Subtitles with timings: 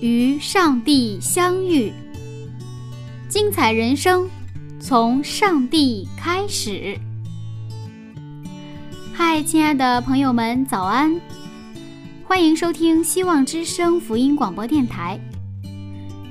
[0.00, 1.92] 与上帝相遇，
[3.28, 4.26] 精彩人生
[4.80, 6.98] 从上帝开始。
[9.12, 11.20] 嗨，亲爱的朋友们，早安！
[12.24, 15.20] 欢迎收听希望之声福音广播电台。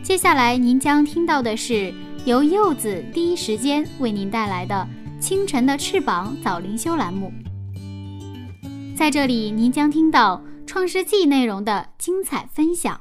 [0.02, 1.94] 接下来您将听到的是
[2.26, 4.88] 由柚子第一时间为您带来的
[5.24, 7.32] 《清晨的翅膀》早灵修栏目。
[8.96, 13.00] 在这里，您将听到《创世纪》内容的精彩分享。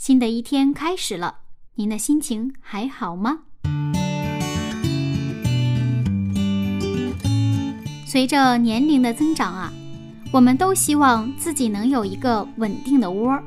[0.00, 1.40] 新的一天开始了，
[1.74, 3.40] 您的心情还好吗？
[8.06, 9.70] 随着年龄的增长啊。
[10.32, 13.38] 我们都希望自己能有一个稳定的窝，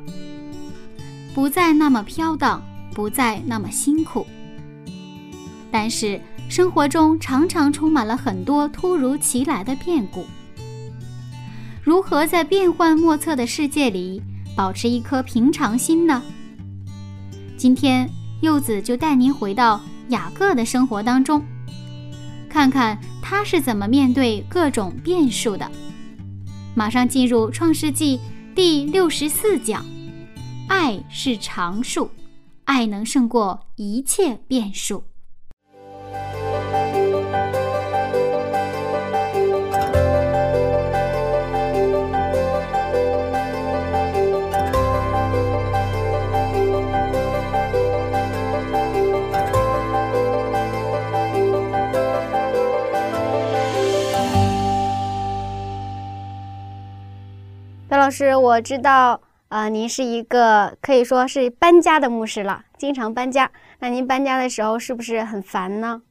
[1.33, 2.61] 不再那么飘荡，
[2.93, 4.23] 不再那么辛苦。
[5.71, 10.23] 但是生活中常常充满了很多突如其来的变故，
[11.81, 14.21] 如何在变幻莫测的世界里
[14.55, 16.21] 保持一颗平常心呢？
[17.63, 18.09] 今天
[18.41, 21.41] 柚子就带您回到雅各的生活当中，
[22.49, 25.71] 看看他是怎么面对各种变数的。
[26.75, 28.17] 马上进入《创世纪》
[28.53, 29.85] 第六十四讲，
[30.67, 32.11] 爱是常数，
[32.65, 35.01] 爱能胜过一切变数。
[58.03, 63.49] 老师，我知道，呃，您是一个可以说是搬家的牧师了，经常搬家。
[63.79, 66.01] 那您搬家的时候是不是很烦呢？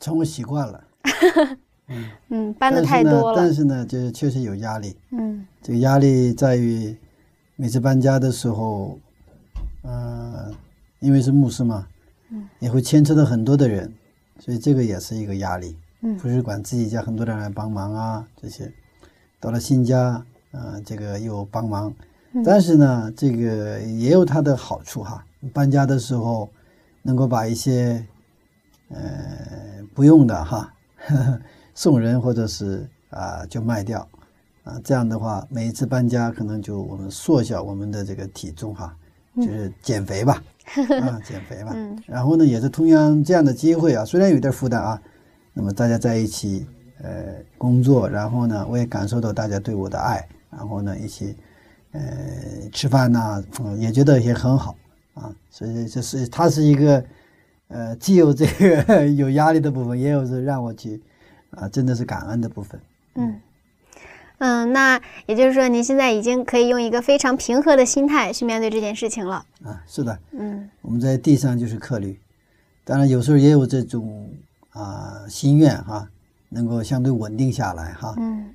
[0.00, 0.84] 成为习惯了。
[1.88, 3.36] 嗯嗯，搬的太多了。
[3.36, 4.96] 但是呢，就是确实有压力。
[5.10, 6.96] 嗯，这个压力在于
[7.56, 8.98] 每次搬家的时候，
[9.82, 10.50] 呃，
[11.00, 11.86] 因为是牧师嘛，
[12.30, 13.92] 嗯，也会牵扯到很多的人，
[14.40, 15.76] 所以这个也是一个压力。
[16.00, 18.72] 嗯，不是管自己家很多人来帮忙啊，这些
[19.38, 20.24] 到了新家。
[20.54, 21.92] 啊，这个又帮忙，
[22.44, 25.24] 但是呢，这个也有它的好处哈。
[25.52, 26.48] 搬家的时候，
[27.02, 28.06] 能够把一些
[28.88, 28.98] 呃
[29.92, 30.72] 不用的哈
[31.74, 34.08] 送人，或者是啊就卖掉
[34.62, 34.80] 啊。
[34.82, 38.96] 这样的话，每一次搬家可能就我们缩小我们的这个体重哈，
[39.36, 40.42] 就是减肥吧
[41.02, 41.76] 啊，减肥吧。
[42.06, 45.02] 然后呢，也是同样这样的机会啊，虽然有点负担啊，
[45.52, 46.64] 那么大家在一起
[47.02, 50.26] 呃工作，然后呢，我也感受到大家对我的爱。
[50.56, 51.36] 然后呢，一起，
[51.92, 52.00] 呃，
[52.72, 54.76] 吃饭呐，嗯，也觉得也很好
[55.14, 55.34] 啊。
[55.50, 57.04] 所以这是它是一个，
[57.68, 61.02] 呃，既有这个有压力的部分，也有是让我去，
[61.50, 62.80] 啊，真的是感恩的部分。
[63.16, 63.40] 嗯，
[64.38, 69.44] 嗯，那也就是说，您现在已经可以用一个非常平和的心态去面对这件事情了。
[69.64, 70.18] 啊，是的。
[70.32, 72.18] 嗯，我们在地上就是客旅，
[72.84, 74.28] 当然有时候也有这种
[74.70, 76.08] 啊心愿哈，
[76.48, 78.14] 能够相对稳定下来哈。
[78.18, 78.54] 嗯。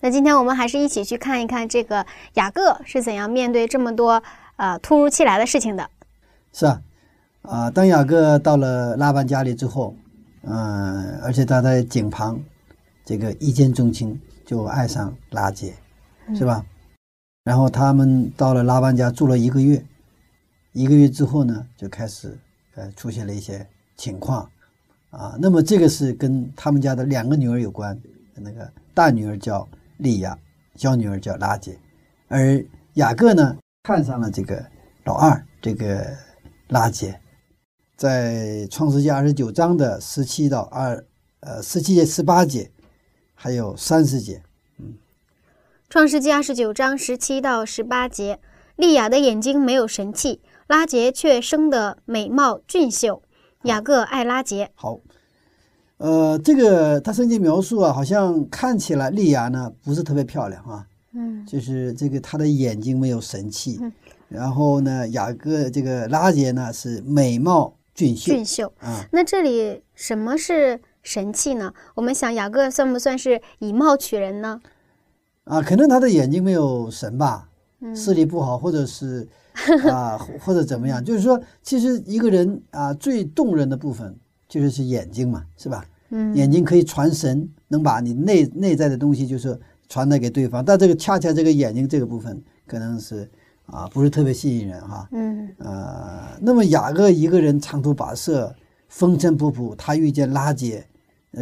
[0.00, 4.22] 那今天我们还是一起去看一看这个雅各是怎样面对这么多
[4.54, 5.90] 呃突如其来的事情的。
[6.52, 6.82] 是啊，
[7.42, 9.96] 啊，当雅各到了拉班家里之后，
[10.42, 12.40] 嗯，而且他在井旁，
[13.04, 15.74] 这个一见钟情，就爱上拉姐，
[16.32, 16.64] 是吧？
[17.42, 19.84] 然后他们到了拉班家住了一个月，
[20.74, 22.38] 一个月之后呢，就开始
[22.76, 24.48] 呃出现了一些情况，
[25.10, 28.00] 啊，那么这个是跟他们家的两个女儿有关，
[28.36, 29.66] 那个大女儿叫。
[29.98, 30.38] 利亚，
[30.74, 31.78] 小女儿叫拉杰，
[32.28, 32.64] 而
[32.94, 34.64] 雅各呢看上了这个
[35.04, 36.16] 老二，这个
[36.68, 37.20] 拉杰，
[37.96, 41.04] 在创世纪二十九章的十七到二
[41.40, 42.70] 呃十七节、十八节，
[43.34, 44.42] 还有三十节，
[44.78, 44.94] 嗯，
[45.88, 48.40] 创世纪二十九章十七到十八节，
[48.76, 53.22] 利亚的眼睛没有神气，拉杰却生得美貌俊秀，
[53.62, 54.70] 雅各爱拉杰。
[54.74, 55.00] 好。
[55.98, 63.80] 呃，这个他圣经描述啊，好像看起来利亚呢不是特别漂亮啊，嗯，就是这个他的眼睛没有神气，
[64.28, 69.04] 然后呢，雅各这个拉杰呢是美貌俊秀，俊秀啊。
[69.10, 71.74] 那这里什么是神气呢？
[71.96, 74.60] 我们想雅各算不算是以貌取人呢？
[75.44, 77.48] 啊，可能他的眼睛没有神吧，
[77.96, 79.26] 视力不好，或者是
[79.90, 81.04] 啊，或者怎么样？
[81.04, 84.14] 就是说，其实一个人啊，最动人的部分
[84.48, 85.84] 就是是眼睛嘛，是吧？
[86.10, 89.60] 嗯，眼睛可以传神，能把你内内在的东西就是
[89.90, 90.64] 传达给对方。
[90.64, 93.30] 但这个恰恰这个眼睛这个部分，可能是
[93.66, 95.06] 啊，不是特别吸引人哈。
[95.12, 98.56] 嗯，呃，那么雅各一个人长途跋涉，
[98.88, 100.82] 风尘仆仆，他遇见拉杰，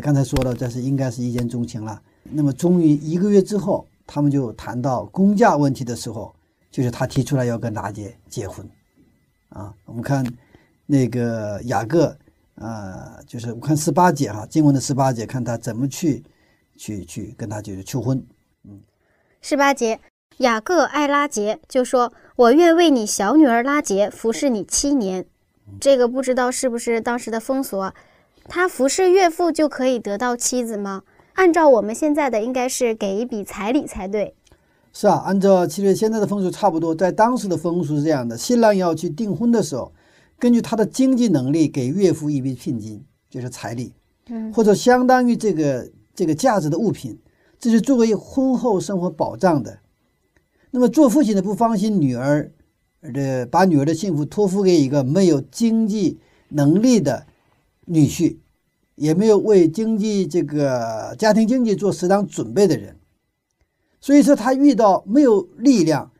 [0.02, 2.02] 刚才说了，这是应该是一见钟情了。
[2.24, 6.34] 那么终于一个月之后，他们就谈到工价问题的时候，
[6.72, 8.68] 就是他提出来要跟拉姐结婚。
[9.50, 10.26] 啊，我们看
[10.86, 12.16] 那个雅各。
[12.56, 16.24] 啊，就是我看十八节哈，经文的十八节，看他怎么去，
[16.74, 18.24] 去去跟他就是求婚。
[18.64, 18.80] 嗯，
[19.42, 20.00] 十八节，
[20.38, 25.26] 雅各爱拉杰就说：“我愿为你小女儿拉杰服侍你七年。”
[25.78, 27.92] 这个不知道是不是当时的风俗，
[28.48, 31.02] 他服侍岳父就可以得到妻子吗？
[31.34, 34.34] 按照我们现在的，应该是给一笔彩礼才对。
[34.94, 39.92] 是啊，按照其实现在的风俗差不多，在当时的风俗是这样的：新郎要去订婚的时候。
[40.38, 43.92] 根据他的经济能力，给岳父一笔聘金，就是彩礼，
[44.28, 47.18] 嗯，或者相当于这个这个价值的物品，
[47.58, 49.78] 这是作为婚后生活保障的。
[50.70, 52.52] 那么做父亲的不放心女儿
[53.00, 56.18] 呃，把女儿的幸福托付给一个没有经济
[56.50, 57.26] 能力的
[57.86, 58.36] 女婿，
[58.96, 62.96] 也没有为经济这个家庭经济做适当准备的人，
[64.00, 66.10] 所以说他遇到没有力量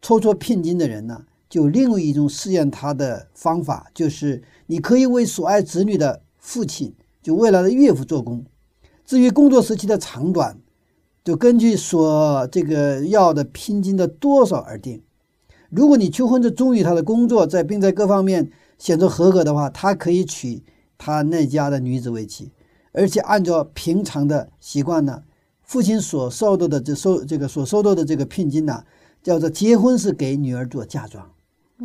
[0.00, 1.24] 抽出聘金的人呢？
[1.56, 8.44] 就另外一种试验他的方法，就是你可以为所爱子女的父亲，就未来的岳父做工。
[9.06, 10.58] 至于工作时期的长短，
[11.24, 15.00] 就根据所这个要的聘金的多少而定。
[15.70, 20.62] 如果你求婚者忠于他的工作，在并在各方面显著合格的话，他可以娶
[20.98, 22.52] 他那家的女子为妻，
[22.92, 25.22] 而且按照平常的习惯呢，
[25.62, 28.84] 父亲所收到的这收这个所收到的这个聘金呢，
[29.22, 31.26] 叫做结婚是给女儿做嫁妆。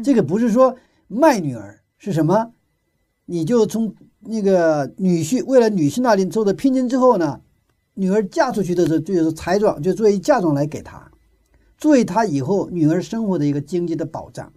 [0.04, 0.76] 这个不是说
[1.08, 2.54] 卖女儿是什么？
[3.26, 7.42] 你就从那个女婿为了女婿那里做的聘金之后呢，
[7.94, 11.12] 女儿嫁出去的时候就是彩妆，就作为嫁妆来给他，
[11.78, 14.52] 作为他以后女儿生活的一个经济的保障，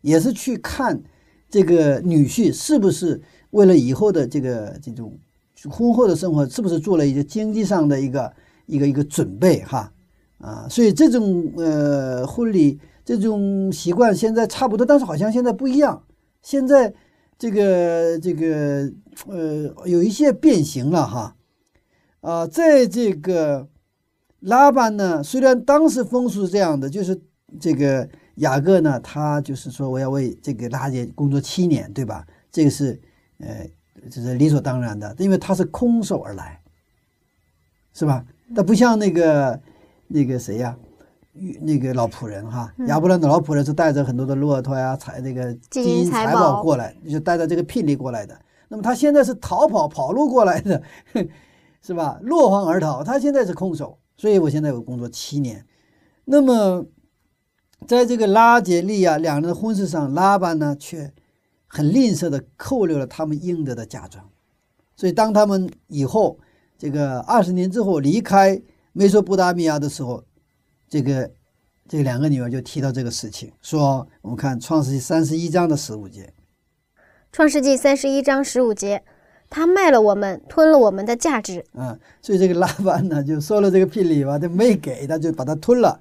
[0.00, 1.02] 也是去看
[1.50, 3.20] 这个女婿是不是
[3.50, 5.18] 为了以后的这个这种
[5.70, 8.32] 婚后的生活是不是做了一个经济上的一个
[8.66, 9.92] 一个一个准备哈
[10.38, 12.78] 啊，所以这种呃婚礼。
[13.04, 16.04] 这种习惯现在差不多，但是好像现在不一样。
[16.42, 16.94] 现在
[17.38, 18.92] 这个这个
[19.26, 21.36] 呃有一些变形了哈。
[22.20, 23.68] 啊，在这个
[24.40, 27.20] 拉班呢，虽然当时风俗是这样的，就是
[27.60, 32.26] 这个雅各呢，他就是说我要为这个拉杰工作七年，对吧？
[32.50, 32.98] 这个是
[33.38, 33.68] 呃
[34.10, 36.62] 这是理所当然的，因为他是空手而来，
[37.92, 38.24] 是吧？
[38.56, 39.60] 他不像那个
[40.08, 40.76] 那个谁呀？
[41.60, 48.38] 那个老仆人哈，亚伯兰的老仆人是带着很多的骆驼呀、财这个金银财宝过来，就带着这个聘礼过来的。
[48.68, 50.80] 那么他现在是逃跑跑路过来的，
[51.82, 52.18] 是吧？
[52.22, 53.98] 落荒而逃，他现在是空手。
[54.16, 55.66] 所以我现在有工作七年。
[56.24, 56.86] 那么，
[57.86, 61.12] 在这个拉杰利亚两人的婚事上，拉班呢却
[61.66, 64.24] 很吝啬的扣留了他们应得的嫁妆。
[64.94, 66.38] 所以当他们以后
[66.78, 68.62] 这个二十年之后离开
[68.92, 70.22] 美索不达米亚的时候，
[70.88, 71.30] 这个，
[71.88, 76.22] 这两个女儿就提到这个事情，说我们看《创世纪》三十一章的十五节，
[77.32, 79.02] 《创世纪》三十一章十五节，
[79.50, 81.64] 他卖了我们，吞了我们的价值。
[81.72, 86.00] 啊，所以这个拉班呢，就收了这个聘礼吧，他没给，他就把它吞了。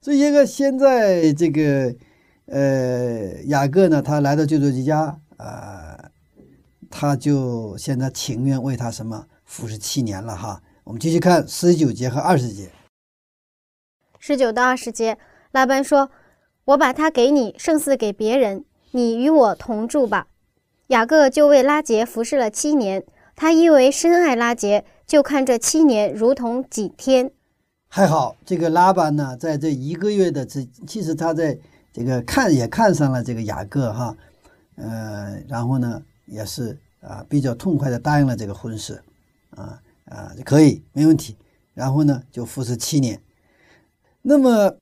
[0.00, 1.94] 所以一个现在这个，
[2.46, 6.10] 呃，雅各呢，他来到舅舅家，啊，
[6.88, 10.62] 他就现在情愿为他什么服侍七年了哈。
[10.84, 12.70] 我们继续看十九节和二十节。
[14.22, 15.16] 十九到二十节，
[15.50, 16.10] 拉班说
[16.66, 18.66] ：“我把他给你，胜似给别人。
[18.90, 20.26] 你与我同住吧。”
[20.88, 23.02] 雅各就为拉杰服侍了七年。
[23.34, 27.30] 他因为深爱拉杰，就看这七年如同几天。
[27.88, 31.58] 还好，这个拉班呢，在这一个月的这，其实他在
[31.90, 34.14] 这个看也看上了这个雅各哈，
[34.76, 39.02] 呃，然后呢，也是啊比较痛快的答应了这个婚事，
[39.56, 41.34] 啊啊可以没问题。
[41.72, 43.18] 然后呢，就服侍七年。
[44.22, 44.76] 那么，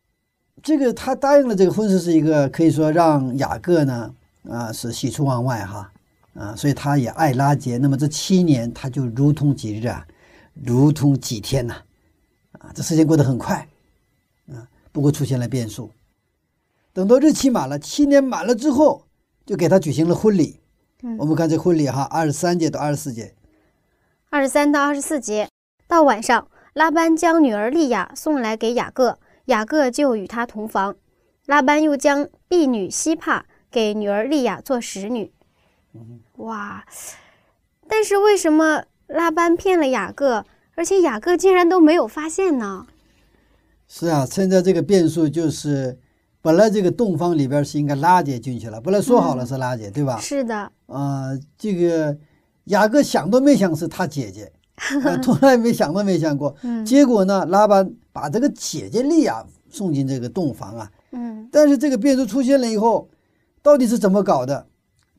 [0.63, 4.13] 这个他答应了这个婚事是一个可以说让雅各呢
[4.49, 5.93] 啊是喜出望外哈
[6.35, 7.79] 啊，所以他也爱拉杰。
[7.79, 10.07] 那么这七年他就如同几日啊，
[10.55, 11.75] 如同几天呐
[12.59, 13.69] 啊，这时间过得很快
[14.51, 14.67] 啊。
[14.91, 15.91] 不过出现了变数，
[16.93, 19.05] 等到日期满了，七年满了之后，
[19.47, 20.59] 就给他举行了婚礼。
[21.17, 23.33] 我们看这婚礼哈，二十三节到二十四节，
[24.31, 25.49] 二十三到二十四节，
[25.87, 29.21] 到晚上，拉班将女儿利亚送来给雅各。
[29.49, 30.97] 雅各就与他同房。
[31.45, 35.33] 拉班又将婢女希帕给女儿利亚做使女。
[36.37, 36.85] 哇！
[37.89, 42.87] 但是为什么拉班骗了雅各，而且雅各竟然都没有发现呢？
[43.89, 45.99] 是啊，现在这个变数就是，
[46.43, 50.19] 本来这个洞房里边是应该拉姐进去了，本来说好了是拉姐，对吧？
[50.21, 50.71] 是的。
[50.87, 52.15] 啊，这个
[52.65, 54.53] 雅各想都没想是他姐姐，
[55.25, 56.55] 从来没想都没想过。
[56.63, 56.85] 嗯。
[56.85, 60.91] 结果呢，拉班把这个姐姐莉亚送进这个洞房啊。
[61.13, 61.49] 嗯。
[61.53, 63.09] 但是这个变数出现了以后，
[63.63, 64.67] 到底是怎么搞的？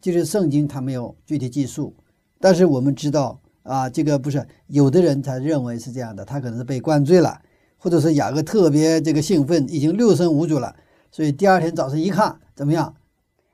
[0.02, 1.96] 就是圣经它没有具体记述，
[2.40, 7.42] 但是我们知道啊，这个不是有的人才认为是这样的，他可能是被灌醉了。
[7.82, 10.76] 或者是雅各特别这个兴奋，已经六神无主了，
[11.12, 12.94] 所以第二天早晨一看怎么样？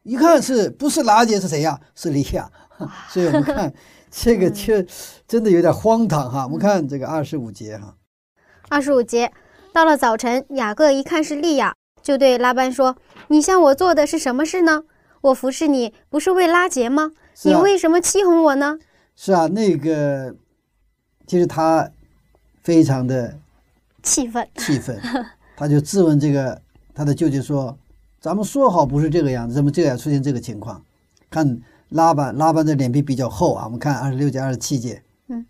[0.02, 1.80] 一看是不是拉姐是谁呀？
[1.94, 2.52] 是利亚。
[3.10, 3.72] 所以我们看
[4.10, 4.84] 这个却
[5.28, 6.44] 真的有点荒唐哈。
[6.44, 7.96] 我们看这个二十五节哈。
[8.70, 9.32] 二十五节，
[9.72, 12.96] 到了早晨，雅各一看是利亚，就对拉班说
[13.30, 14.84] ：“你向我做的是什么事呢？
[15.22, 17.12] 我服侍你不是为拉结吗？
[17.44, 18.78] 你为什么欺哄我呢？”
[19.16, 20.36] 是啊，那个
[21.28, 21.90] 其实他
[22.62, 23.38] 非常的。
[24.04, 25.02] 气愤，气愤，
[25.58, 26.62] 他就质问这个
[26.94, 27.76] 他的舅舅说
[28.22, 30.80] ：“咱们说好不是这个样子，怎么这样出现这个情况？”
[31.32, 33.66] 看拉班，拉班的脸皮比较厚啊。
[33.66, 35.02] 我们看二十六节、二十七节。
[35.28, 35.44] 嗯，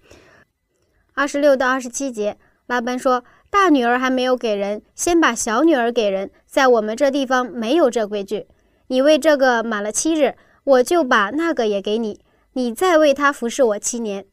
[1.13, 6.31] 二十六到二十七节，拉班说：“大女儿还没有给人，先把小女儿给人。
[6.45, 8.47] 在我们这地方没有这规矩。
[8.87, 12.19] 你为这个满了七日，我就把那个也给你。
[12.53, 14.25] 你再为他服侍我七年。”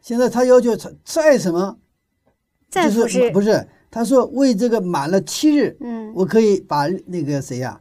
[0.00, 1.78] 现在他要求再什么？
[2.68, 3.66] 再就是不是？
[3.90, 7.80] 他说为这个满了七日，嗯，我可以把那个谁呀，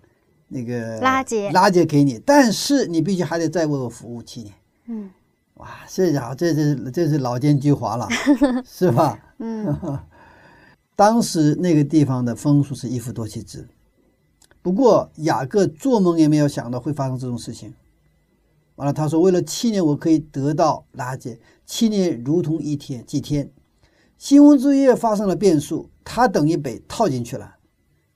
[0.50, 4.53] 那个拉姐拉姐给你，但是你必须还得再为我服务七年。
[4.88, 5.10] 嗯，
[5.56, 8.08] 哇，这家伙这是这是老奸巨猾了，
[8.63, 9.18] 是吧？
[9.46, 10.00] 嗯，
[10.96, 13.68] 当时那个地方的风俗是一夫多妻制，
[14.62, 17.74] 不过雅各做梦也没有想到会发生这种事情。
[18.76, 23.52] 完了，他说为了七年我可以得到拉姐，七年如同一天几天。
[24.18, 27.56] 新婚之夜发生了变数，他等于被套进去了，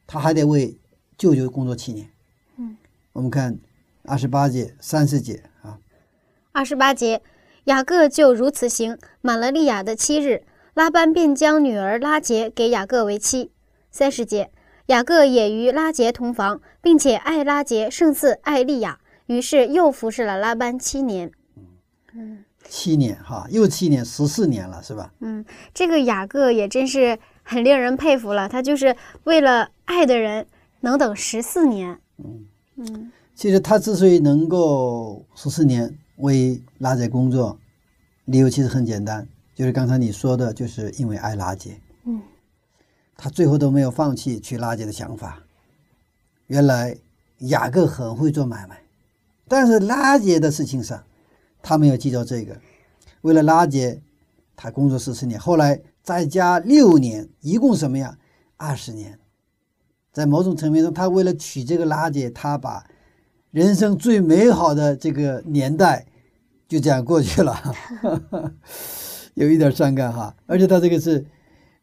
[0.07, 0.79] 他还得为
[1.17, 2.09] 舅舅工作七年。
[2.55, 2.77] 嗯，
[3.11, 3.59] 我们看
[4.03, 5.77] 二十八节、三十节啊。
[6.53, 7.21] 二十八节，
[7.65, 10.43] 雅各就如此行，满了利亚的七日，
[10.77, 13.49] 拉班便将女儿拉杰给雅各为妻。
[13.89, 14.51] 三十节，
[14.85, 21.31] 雅各也与拉杰同房，并且爱拉杰胜似爱利亚，于是又服侍了拉班七年。
[22.13, 22.43] 嗯。
[22.69, 25.11] 七年哈，又七年，十四年了，是吧？
[25.21, 25.43] 嗯，
[25.73, 28.47] 这个雅各也真是很令人佩服了。
[28.47, 30.45] 他就是为了爱的人，
[30.81, 31.99] 能等十四年。
[32.19, 37.57] 嗯嗯，其实他之所以能够十四年为拉杰工作，
[38.25, 41.81] 理由其实很简单，就是刚才你说的，就是因为爱拉姐。
[42.03, 42.21] 嗯，
[43.15, 45.41] 他最后都没有放弃娶拉姐的想法。
[46.45, 46.95] 原来
[47.39, 48.79] 雅各很会做买卖，
[49.47, 51.03] 但是拉姐的事情上。
[51.63, 52.55] 他没有记着这个，
[53.21, 53.99] 为了拉结，
[54.55, 58.15] 他工作四十四年，后来再加六年，一共什么呀？
[58.57, 59.17] 二十年。
[60.13, 62.85] 在某种层面上，他为了娶这个拉姐，他把
[63.49, 66.05] 人生最美好的这个年代
[66.67, 67.75] 就这样过去了，
[69.37, 70.35] 有一点伤感哈。
[70.47, 71.23] 而且他这个是，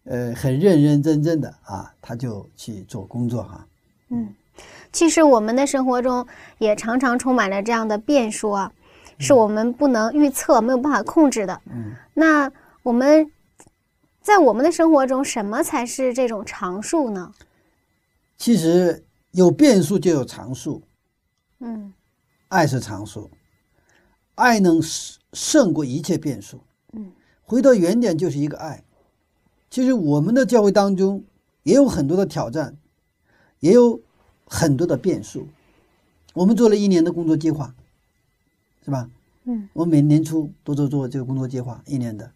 [0.04, 3.66] 呃，很认认真真的啊，他就去做工作哈。
[4.08, 4.34] 嗯，
[4.92, 6.26] 其实我们的生活中
[6.58, 8.72] 也常常充满了这样的变数啊。
[9.16, 11.60] 是我们不能预测、没有办法控制的。
[11.66, 12.50] 嗯，那
[12.82, 13.30] 我们
[14.20, 17.32] 在我们的生活中，什么才是这种常数呢？
[18.36, 20.82] 其实有变数就有常数。
[21.60, 21.94] 嗯，
[22.48, 23.30] 爱是常数，
[24.34, 24.82] 爱能
[25.32, 26.60] 胜过一切变数。
[27.44, 28.84] 嗯，回到原点就是一个爱。
[29.70, 31.24] 其实我们的教会当中
[31.62, 32.76] 也有很多的挑战，
[33.60, 34.00] 也有
[34.46, 35.48] 很多的变数。
[36.34, 37.74] 我们做了一年的工作计划。
[38.84, 39.08] 是吧？
[39.44, 42.30] 嗯，我每年初都做做这个工作计划，一年的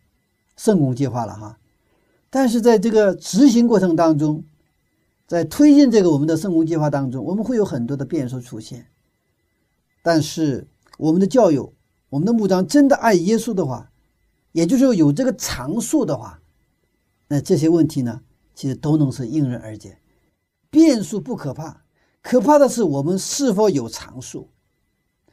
[0.57, 1.59] 圣工计划了哈。
[2.31, 4.43] 但是在这个执行过程当中，
[5.27, 8.87] 在推进这个我们的圣工计划当中，我们会有很多的变数出现。
[10.03, 11.75] 但是我们的教友，
[12.09, 13.91] 我们的牧长真的爱耶稣的话，
[14.53, 16.41] 也就是说有这个常数的话，
[17.29, 18.23] 那这些问题呢，
[18.55, 19.99] 其实都能是迎刃而解。
[20.71, 21.83] 变数不可怕，
[22.23, 24.49] 可怕的是我们是否有常数。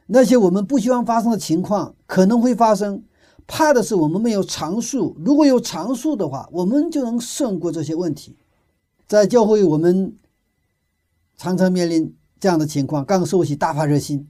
[0.06, 3.02] 那些我们不希望发生的情况可能会发生，
[3.46, 5.16] 怕的是我们没有常数。
[5.18, 8.36] 如果有常数的话，我们就能胜过这些问题。
[9.08, 10.16] 在教会，我们
[11.36, 14.28] 常常面临这样的情况：刚受洗大发热心，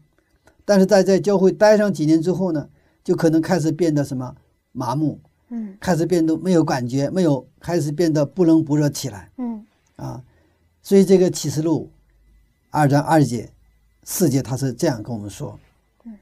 [0.64, 2.68] 但是在在教会待上几年之后呢，
[3.04, 4.34] 就可能开始变得什么
[4.76, 5.18] 麻木，
[5.48, 9.64] 嗯，开始变得没有感觉，没有开始变得不冷不热起来，嗯
[9.96, 10.22] 啊，
[10.82, 11.90] 所以这个启示录
[12.70, 13.48] 二章二节、
[14.04, 15.58] 四节，他是这样跟我们说
[16.04, 16.18] ：“嗯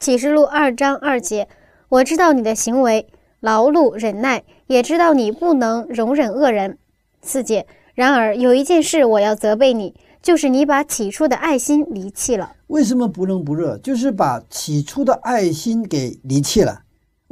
[0.00, 1.48] 启示录二章二节，
[1.88, 3.06] 我知道你的行为，
[3.38, 6.76] 劳碌忍耐，也知道你不能容忍恶人。”
[7.22, 12.56] 四节，然而有一件事我要责备你，就是你把起初的爱心离弃了。
[12.66, 13.78] 为什么不冷不热？
[13.78, 16.82] 就是把起初的爱心给离弃了。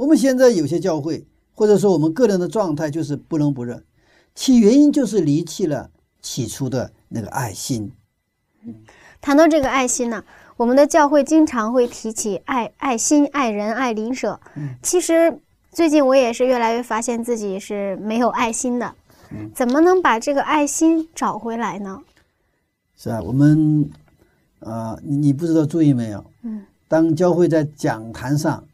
[0.01, 3.83] 我们现在有些教会，或者说我们个人的状态，就是不冷不热，
[4.35, 5.91] 其原因就是离弃了
[6.23, 7.93] 起初的那个爱心。
[9.21, 10.25] 谈到这个爱心呢，
[10.57, 14.41] 我们的教会经常会提起爱、爱心、爱人、爱邻舍。
[14.83, 15.39] 其实
[15.71, 18.95] 最近我也是越来越发现自己是没有爱心的。
[19.55, 22.01] 怎么能把这个爱心找回来呢？
[22.97, 23.91] 是啊，我们，
[24.61, 26.25] 呃，你不知道注意没有？
[26.41, 28.65] 嗯，当教会在讲坛上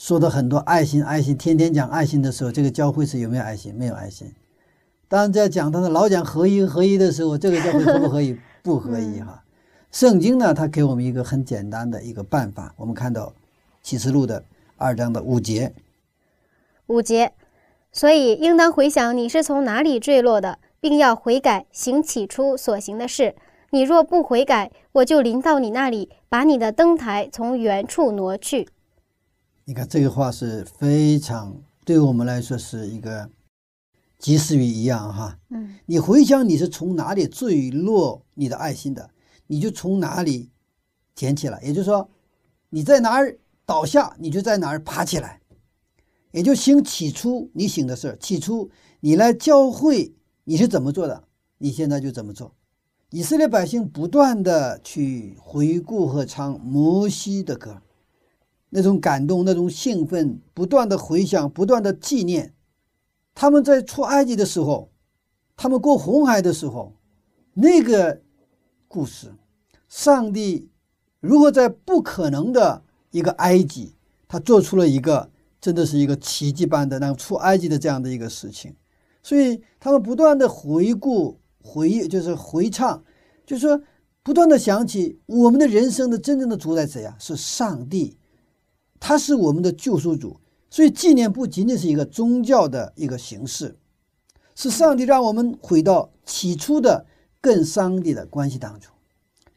[0.00, 3.74] 说的很多爱心、爱心，天天讲爱心的时候，这个教会是有没有爱心？
[3.74, 4.32] 没有爱心。
[5.08, 8.34] 当在讲他的老讲合一、合一的时候，这个教会合不合一？
[8.62, 9.44] 不合一哈，
[9.92, 12.72] 圣经呢，它给我们一个很简单的一个办法。
[12.78, 13.34] 我们看到
[13.82, 14.42] 启示录的
[14.78, 15.74] 二章的五节，
[16.86, 17.34] 五节，
[17.92, 23.34] 所以应当回想你是从哪里坠落的，并要悔改，行起初所行的事。
[23.68, 28.66] 你若不悔改，我就临到你那里，把你的灯台从原处挪去。
[29.70, 33.30] 你看这个话是非常对我们来说是一个。
[34.18, 39.10] 及时雨一样哈，嗯，你回想你是从哪里坠落你的爱心的，
[39.46, 40.50] 你就从哪里
[41.14, 41.62] 捡起来。
[41.62, 42.10] 也就是说，
[42.70, 45.40] 你在哪儿倒下，你就在哪儿爬起来。
[46.32, 50.12] 也就行起初你醒的事儿，起初你来教会
[50.42, 51.22] 你是怎么做的，
[51.58, 52.56] 你现在就怎么做。
[53.10, 57.80] 以色列百姓不断的去回顾和唱摩西的歌，
[58.70, 62.54] 那种感动，那种兴奋，不断的回想，不断的纪念。
[63.34, 64.90] 他们在出埃及的时候，
[65.56, 66.94] 他们过红海的时候，
[67.54, 68.22] 那个
[68.88, 69.32] 故事，
[69.88, 70.68] 上帝
[71.20, 73.94] 如何在不可能的一个埃及，
[74.26, 75.30] 他做出了一个
[75.60, 78.74] 真的是一个奇迹般的那出埃及的这样的一个事情，
[79.22, 83.02] 所以他们不断的回顾、回忆，就是回唱，
[83.44, 83.82] 就是说
[84.22, 88.16] 不断的想起我们的人生的真正的主宰者呀，是上帝，
[89.00, 90.38] 他是我们的救赎主。
[90.72, 93.76] 所以纪念不仅仅是一个宗教的一个形式，
[94.54, 97.06] 是上帝让我们回到起初的
[97.40, 98.92] 跟上帝的关系当中。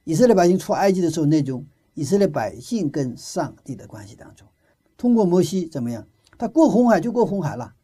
[0.05, 4.47] 以色列百姓出埃及的时候，那种以色列百姓跟上帝的关系当中，
[4.97, 6.07] 通过摩西怎么样？
[6.35, 7.75] 他过红海就过红海了，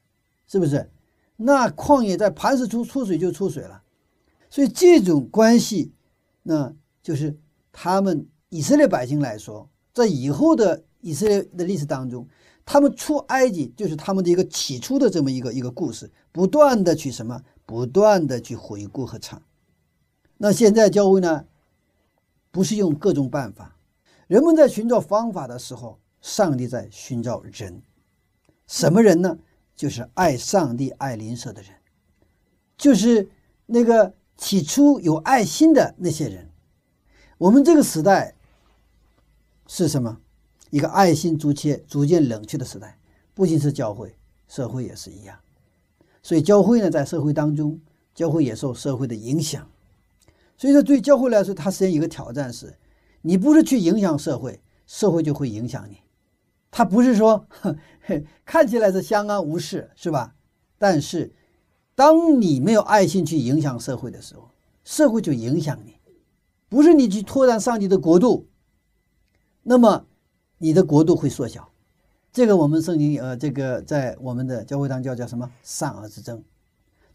[0.47, 0.89] 是不是？
[1.35, 3.83] 那旷野在磐石出出水就出水了。
[4.49, 5.93] 所以这种关系，
[6.41, 7.37] 那就是
[7.71, 12.27] 他们以色列百姓来说，在以后的以色列的历史当中。
[12.65, 19.41] 他们出埃及就是他们的一个起初的这么一个一个故事，不断的去什么，不断的去回顾和唱。
[20.37, 21.45] 那现在教会呢，
[22.51, 23.75] 不是用各种办法，
[24.27, 27.81] 人们在寻找方法的时候，上帝在寻找人。
[28.67, 29.39] 什么人呢？
[29.75, 31.71] 就是爱上帝、爱邻舍的人，
[32.77, 33.29] 就是
[33.65, 36.51] 那个起初有爱心的那些人。
[37.39, 38.35] 我们这个时代
[39.65, 40.19] 是什么？
[40.69, 42.99] 一个爱心逐渐逐渐冷却的时代，
[43.33, 44.15] 不仅是教会，
[44.47, 45.37] 社会也是一样。
[46.21, 47.79] 所以教会呢，在社会当中，
[48.13, 49.67] 教会也受社会的影响。
[50.57, 52.77] 所以说，对教会来说，它实际上一个挑战是：
[53.21, 55.97] 你不是去影响社会，社会就会影响你。
[56.69, 57.47] 它不是说
[58.45, 60.35] 看起来是相安无事，是吧？
[60.77, 61.33] 但是，
[61.95, 64.51] 当你没有爱心去影响社会的时候，
[64.83, 65.95] 社会就影响你。
[66.67, 68.47] 不是你去拓展上帝的国度，
[69.63, 70.05] 那么。
[70.61, 71.69] 你的国度会缩小，
[72.33, 76.43] 这个我们圣经呃，这个在我们的教会当叫叫什么善恶之争，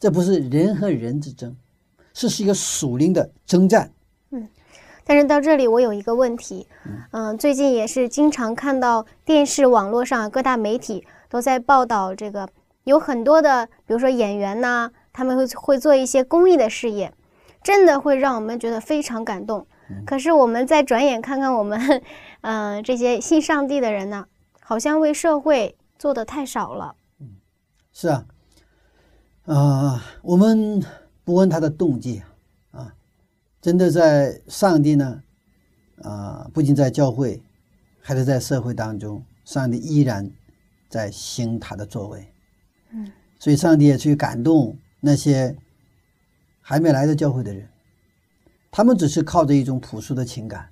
[0.00, 1.54] 这不是人和人之争，
[2.14, 3.92] 这是一个属灵的征战。
[4.30, 4.48] 嗯，
[5.04, 6.66] 但是到这里我有一个问题，
[7.12, 12.48] 嗯，最近也是经常看到电视、网络上各大媒体都在报道这个，
[12.84, 17.12] 有很多的，比如说演员呐，他们会会做一些公益的事业，
[17.62, 19.66] 真的会让我们觉得非常感动。
[20.06, 22.02] 可是我们再转眼看看我们。
[22.44, 24.28] 嗯，这些信上帝的人呢，
[24.60, 26.94] 好像为社会做的太少了。
[27.18, 27.36] 嗯，
[27.90, 28.26] 是啊，
[29.46, 30.84] 啊，我们
[31.24, 32.22] 不问他的动机
[32.70, 32.94] 啊，
[33.62, 35.22] 真的在上帝呢，
[36.02, 37.42] 啊，不仅在教会，
[38.02, 40.30] 还是在社会当中，上帝依然
[40.90, 42.30] 在行他的作为。
[42.90, 45.56] 嗯，所以上帝也去感动那些
[46.60, 47.66] 还没来的教会的人，
[48.70, 50.68] 他们只是靠着一种朴素的情感，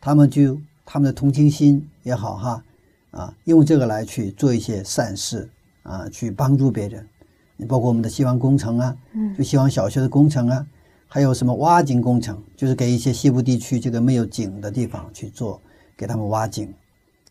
[0.00, 0.58] 他们就。
[0.84, 2.64] 他们的同情心也好哈，
[3.10, 5.48] 啊，用这个来去做一些善事
[5.82, 7.06] 啊，去帮助别人。
[7.56, 10.66] 你包括我们的希望工程啊，嗯，就希望小学的工程啊，
[11.06, 15.60] 还有什么挖井工程，就是给一些西部地区这个没有井的地方去做，
[15.96, 16.74] 给他们挖井，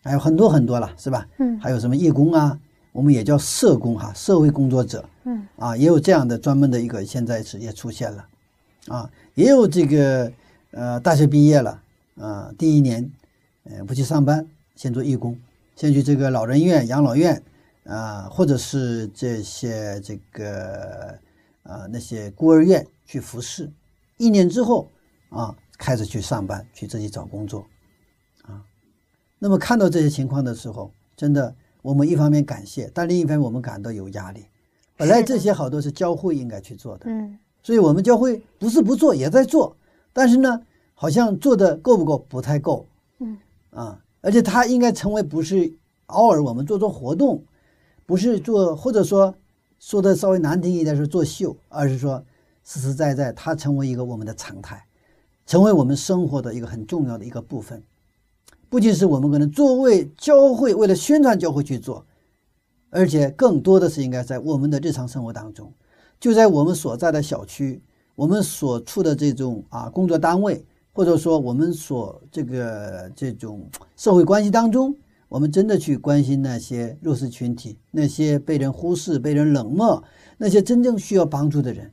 [0.01, 1.27] 还有很多很多了，是吧？
[1.39, 2.57] 嗯，还有什么义工啊，
[2.93, 8.25] 我们也叫社工哈，社会工作者，嗯，啊，也有这样的专门的一个，现在是也出现了，
[8.87, 10.31] 啊，也有这个
[10.71, 11.81] 呃大学毕业了，
[12.17, 13.11] 啊，第一年，
[13.63, 15.37] 呃不去上班，先做义工，
[15.75, 17.41] 先去这个老人院、养老院，
[17.85, 21.17] 啊，或者是这些这个
[21.63, 23.71] 啊那些孤儿院去服侍，
[24.17, 24.87] 一年之后
[25.29, 27.65] 啊开始去上班，去自己找工作，
[28.43, 28.63] 啊，
[29.39, 34.45] 那么看到这些情况的时候，真的我们一方面感谢，但另一方面我们感到有压力。
[34.95, 39.75] 本来这些好多是教会应该去做的，嗯所以我们教会不是不做，也在做，
[40.11, 40.61] 但是呢，
[40.93, 42.17] 好像做的够不够？
[42.29, 42.85] 不太够。
[43.19, 43.37] 嗯
[43.73, 45.73] 啊，而且它应该成为不是
[46.07, 47.43] 偶尔我们做做活动，
[48.05, 49.33] 不是做或者说
[49.79, 52.23] 说的稍微难听一点是做秀，而是说
[52.63, 54.85] 实实在在它成为一个我们的常态，
[55.45, 57.83] 成为我们生活的一个很重要的一个部分。
[58.69, 62.05] 不仅是我们可能作为教会为了宣传教会去做，
[62.89, 65.71] 而且更多的是应该在我们的日常生活当中，
[66.19, 67.81] 就在我们所在的小区，
[68.15, 74.95] 我们所处的这种啊工作单位，或者说我们所这个这种社会关系当中，
[75.27, 80.03] 我们真的去关心那些弱势群体，那些被人忽视、被人冷漠，
[80.37, 81.91] 那些真正需要帮助的人。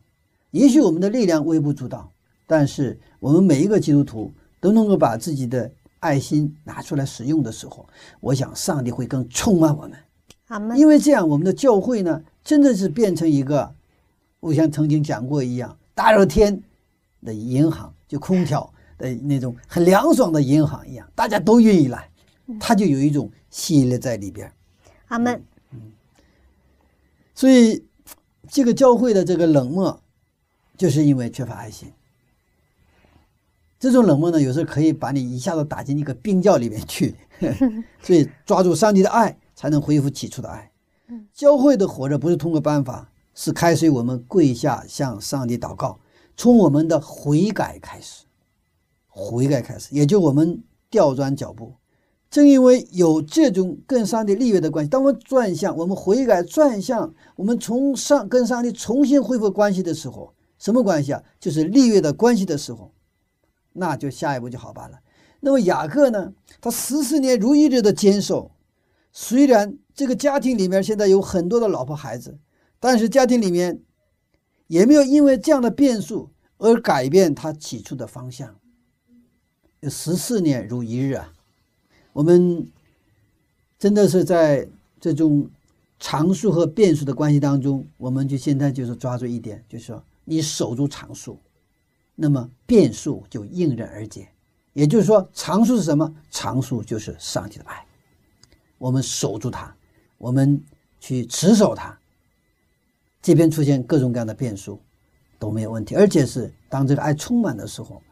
[0.50, 2.12] 也许我们的力量微不足道，
[2.46, 7.88] 但是我们每一个基督徒都能够把自己的爱心拿出来使用的时候，
[8.20, 10.76] 我想上帝会更充满我们。
[10.76, 13.72] 因为这样，我们的教会呢，真的是变成一个，
[14.40, 16.60] 我像曾经讲过一样，大热天
[17.24, 22.08] 的银行，就空调的那种很凉爽的银行一样，大家都愿意来，
[22.60, 24.52] 他就有一种吸引力在里边。
[25.08, 25.42] 阿门。
[27.34, 27.84] 所以，
[28.48, 30.02] 这个教会的这个冷漠，
[30.76, 31.90] 就是因为缺乏爱心。
[33.78, 37.16] 这种冷漠呢，有时候可以把你一下子打进一个冰窖里面去。
[38.04, 40.70] 所以，抓住上帝的爱，才能恢复起初的爱。
[41.32, 45.98] 教会的活着不是通过办法，是开始我们跪下向上帝祷告，
[46.36, 48.26] 从我们的悔改开始，
[49.10, 51.74] 悔改开始，也就我们调转脚步。
[52.30, 61.20] 正因为有这种跟上帝立约的关系，当我们转向，我们悔改转向，我们从上跟上帝重新恢复关系的时候，什么关系啊？
[61.40, 62.92] 就是立约的关系的时候，
[63.72, 65.00] 那就下一步就好办了。
[65.40, 66.32] 那么雅各呢？
[66.60, 68.52] 他十四年如一日的坚守，
[69.10, 72.38] 虽然这个家庭里面现在有很多的老婆孩子，
[72.78, 73.80] 但是家庭里面
[74.68, 78.59] 也没有因为这样的变数而改变他起初的方向。
[79.88, 81.32] 十四年如一日啊！
[82.12, 82.66] 我们
[83.78, 84.68] 真的是在
[85.00, 85.48] 这种
[85.98, 91.38] 常数和变数的关系当中，我们就现在就是抓住一点，就是说你守住常数，
[92.14, 94.28] 那么变数就迎刃而解。
[94.72, 96.14] 也就是说，常数是什么？
[96.30, 97.84] 常数就是上帝的爱，
[98.78, 99.74] 我们守住它，
[100.18, 100.62] 我们
[101.00, 101.98] 去持守它。
[103.22, 104.80] 这边出现各种各样的变数
[105.38, 108.02] 都没有问题，而且是当这个爱充满的时候，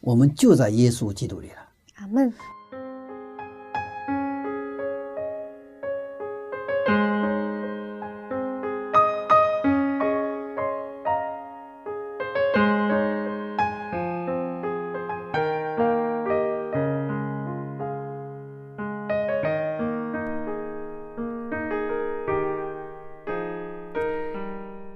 [0.00, 1.56] 我们就在耶稣基督里了。
[1.96, 2.32] 阿门。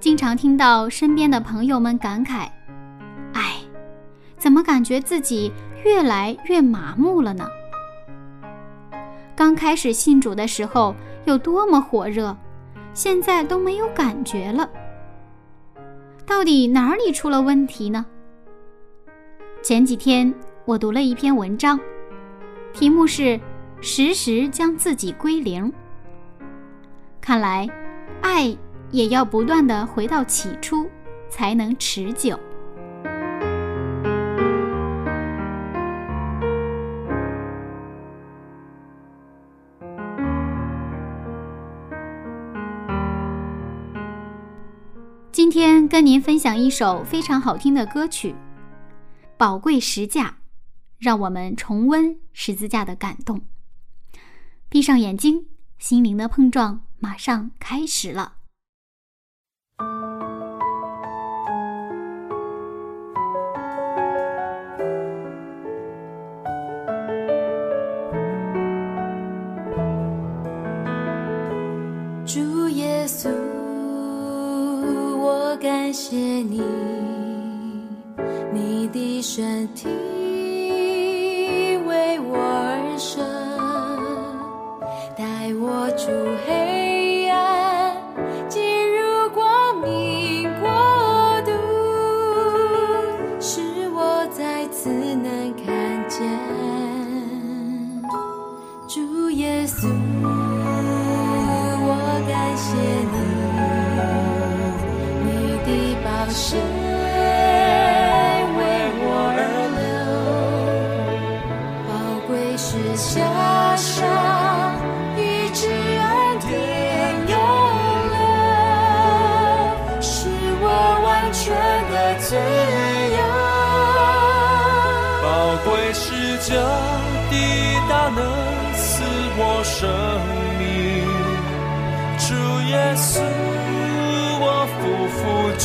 [0.05, 2.47] 经常听到身边的朋友们感慨：“，
[4.55, 5.51] 怎么感觉自己
[5.83, 7.45] 越来越麻木了呢？
[9.35, 12.33] 刚开始信主的时候有多么火热，
[12.93, 14.69] 现在都没有感觉了。
[16.25, 18.05] 到底哪里出了问题呢？”
[19.61, 21.77] 前几天我读了一篇文章，
[22.71, 23.37] 题目是
[23.83, 25.69] “时时将自己归零”。
[27.19, 27.67] 看来，
[28.21, 28.57] 爱。
[28.91, 30.89] 也要不断的回到起初，
[31.27, 32.39] 才能持久。
[45.95, 48.31] 跟您分享一首非常好听的歌曲
[49.37, 50.25] 《宝贵十架》，
[50.97, 53.43] 让我们重温十字架的感动。
[54.67, 58.33] 闭上眼睛，心灵的碰撞马上开始了。
[75.85, 76.63] 感谢你
[78.51, 79.87] 你的身体
[81.85, 83.23] 为我而生，
[85.15, 86.09] 带我出
[86.47, 86.64] 黑。
[106.25, 106.94] 的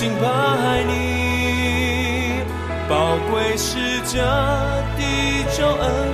[0.01, 2.41] 敬拜你。
[2.89, 4.19] 宝贵是这
[4.97, 6.10] 的救恩。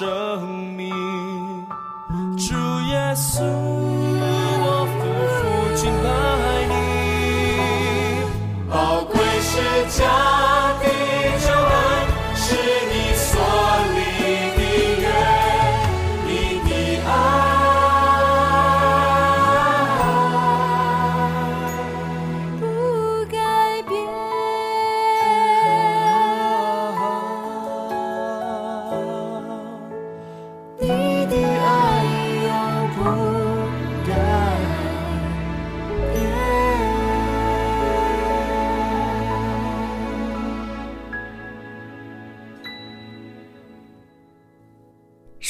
[0.00, 0.88] 生命，
[2.34, 2.54] 主
[2.88, 4.98] 耶稣，我夫
[5.36, 5.38] 妇
[5.76, 6.39] 敬拜。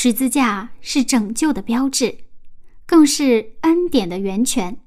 [0.02, 2.20] 十字架是拯救的标志，
[2.86, 4.78] 更是恩典的源泉。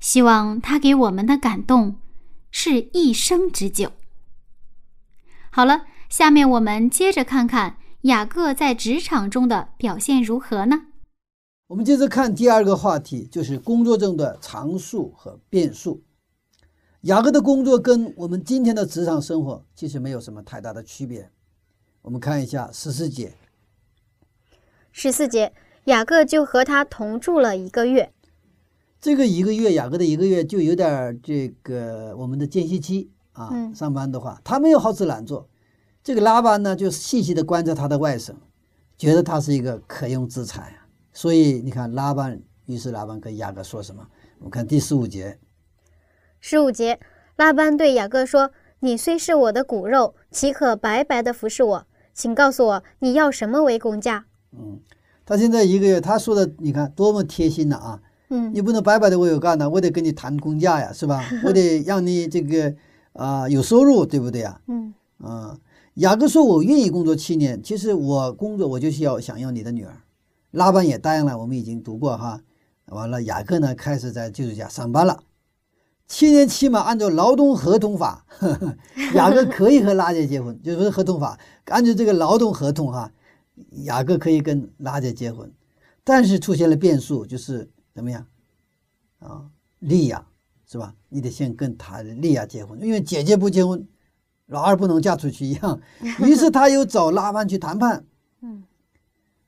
[0.00, 2.00] 希望他给我们的感动
[2.50, 3.92] 是一生之久。
[5.52, 10.86] 好了，下面我们接着看看雅各在职场中的表现如何呢？
[11.68, 16.02] 我们接着看第二个话题，就是工作中的常数和变数。
[17.02, 21.30] 雅各的工作跟我们今天的职场生活其实没有什么太大的区别。
[22.02, 23.32] 我们看一下十四节。
[24.92, 25.52] 十四节，
[25.84, 28.12] 雅各就和他同住了一个月。
[29.00, 33.72] 这个一个月，雅各的一个月就有点这个我们的间歇期啊。
[33.74, 35.48] 上班的话，他没有好吃懒做。
[36.02, 38.34] 这个拉班呢，就细细的观察他的外甥，
[38.98, 40.86] 觉得他是一个可用之才啊。
[41.12, 44.06] 所以你看，拉班于是拉班跟雅各说什么？
[44.38, 45.38] 我们看第十五节。
[46.40, 46.98] 十五节，
[47.36, 48.50] 拉班对雅各说
[48.80, 51.86] ：“你虽是我的骨肉，岂可白白的服侍我？
[52.14, 54.80] 请告诉我，你要什么为工价？”嗯，
[55.24, 58.00] 他现在一个月，他说的，你看多么贴心呐啊！
[58.32, 61.24] 嗯你不能白白的为我干呢，我得跟你谈工价呀，是吧？
[61.44, 62.74] 我得让你这个
[63.12, 64.60] 啊、有收入，对不对呀？
[64.68, 65.58] 嗯啊，
[65.94, 69.96] 雅各说：“我愿意工作七年，其实我工作我就是要想要你的女儿。”
[70.52, 72.40] 拉班也答应了，我们已经读过哈。
[72.86, 75.20] 完了，雅各呢开始在舅舅家上班了。
[76.06, 78.76] 七年期嘛，按照劳动合同法，呵 呵
[79.14, 83.12] 雅各可以和拉结结婚，就是合同法，按照这个劳动合同哈，
[83.84, 85.50] 雅各可以跟拉姐结婚，
[86.04, 88.26] 但是出现了变数，就是怎么样
[89.18, 89.50] 啊？
[89.80, 90.26] 利亚
[90.66, 90.94] 是吧？
[91.08, 93.86] 你得先跟他利亚结婚，因为姐姐不结婚，
[94.46, 95.80] 老二不能嫁出去一样。
[96.20, 98.04] 于是他又找拉班去谈判，
[98.42, 98.62] 嗯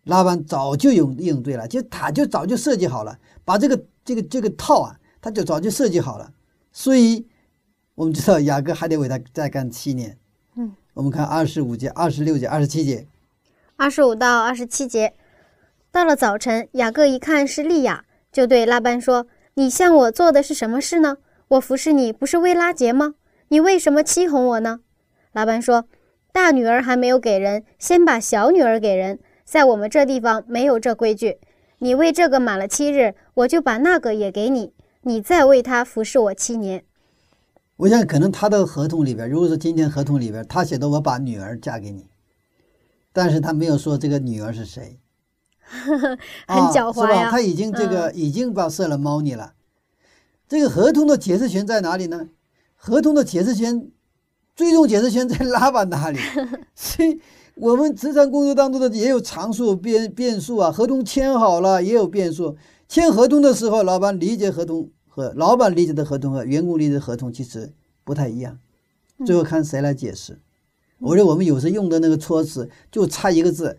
[0.04, 6.32] 拉班早就有应对了，就他就早就设计好了，把这个这个这个套啊，他就早就设计好了。
[6.72, 7.26] 所以
[7.94, 10.18] 我们知道雅各还得为他再干七年。
[10.56, 13.06] 嗯，我们看二十五节、二十六节、二十七节，
[13.76, 15.14] 二十五到二十七节，
[15.90, 21.16] 到了早晨，雅各一看是利亚，就对拉班说：“你向我做的是什么事呢？
[21.48, 23.14] 我服侍你不是为拉结吗？
[23.48, 24.80] 你为什么欺哄我呢？”
[25.32, 25.86] 拉班说
[26.32, 29.18] ：“大女儿还没有给人，先把小女儿给人。
[29.44, 31.38] 在我们这地方没有这规矩。
[31.78, 36.84] 你为这个满了七日，我就把那个也给你，你再为他服侍我七年。
[37.78, 42.06] 我想可能他的合同里边，如果说今天合同里边他写的我把女儿嫁给你，
[43.12, 44.98] 但是他没有说这个女儿是谁，
[45.60, 46.90] 很啊是吧？
[46.90, 49.54] 狡猾呀他已经这个、已经把设了猫腻了。
[50.48, 52.28] 这个合同的解释权在哪里呢？
[52.76, 53.88] 合同的解释权，
[54.56, 56.18] 最终解释权在拉班那里。
[56.74, 57.20] 所以
[57.54, 62.56] 我们职场工作当中的也有常数变变数啊，合同签好了也有变数。
[62.88, 67.72] 签合同的时候，老板理解合同和老板理解的合同和员工理解的合同其实
[68.04, 68.58] 不太一样，
[69.24, 70.32] 最后看谁来解释。
[70.32, 70.38] 我
[71.10, 73.78] 觉得我们有时用的那个措辞就差一个字，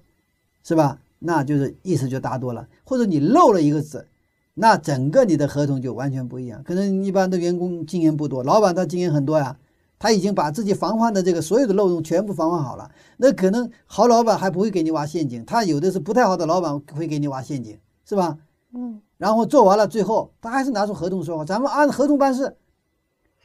[0.63, 0.99] 是吧？
[1.19, 4.07] 那就是意思就大多了，或者你漏了一个字，
[4.55, 6.61] 那整个你的合同就完全不一样。
[6.63, 9.57] 可能一般的员工经验不多，老板他经验很多呀，
[9.97, 12.91] 他已经把自己防范的这个所有的漏洞全部防范好了。
[13.15, 18.37] 那可能好老板还不会给你挖陷阱，他有的是不太好的老板会给你挖陷阱，是吧？
[18.73, 22.57] 嗯然后做完了，最后他还是拿出合同说话，咱们按合同办事，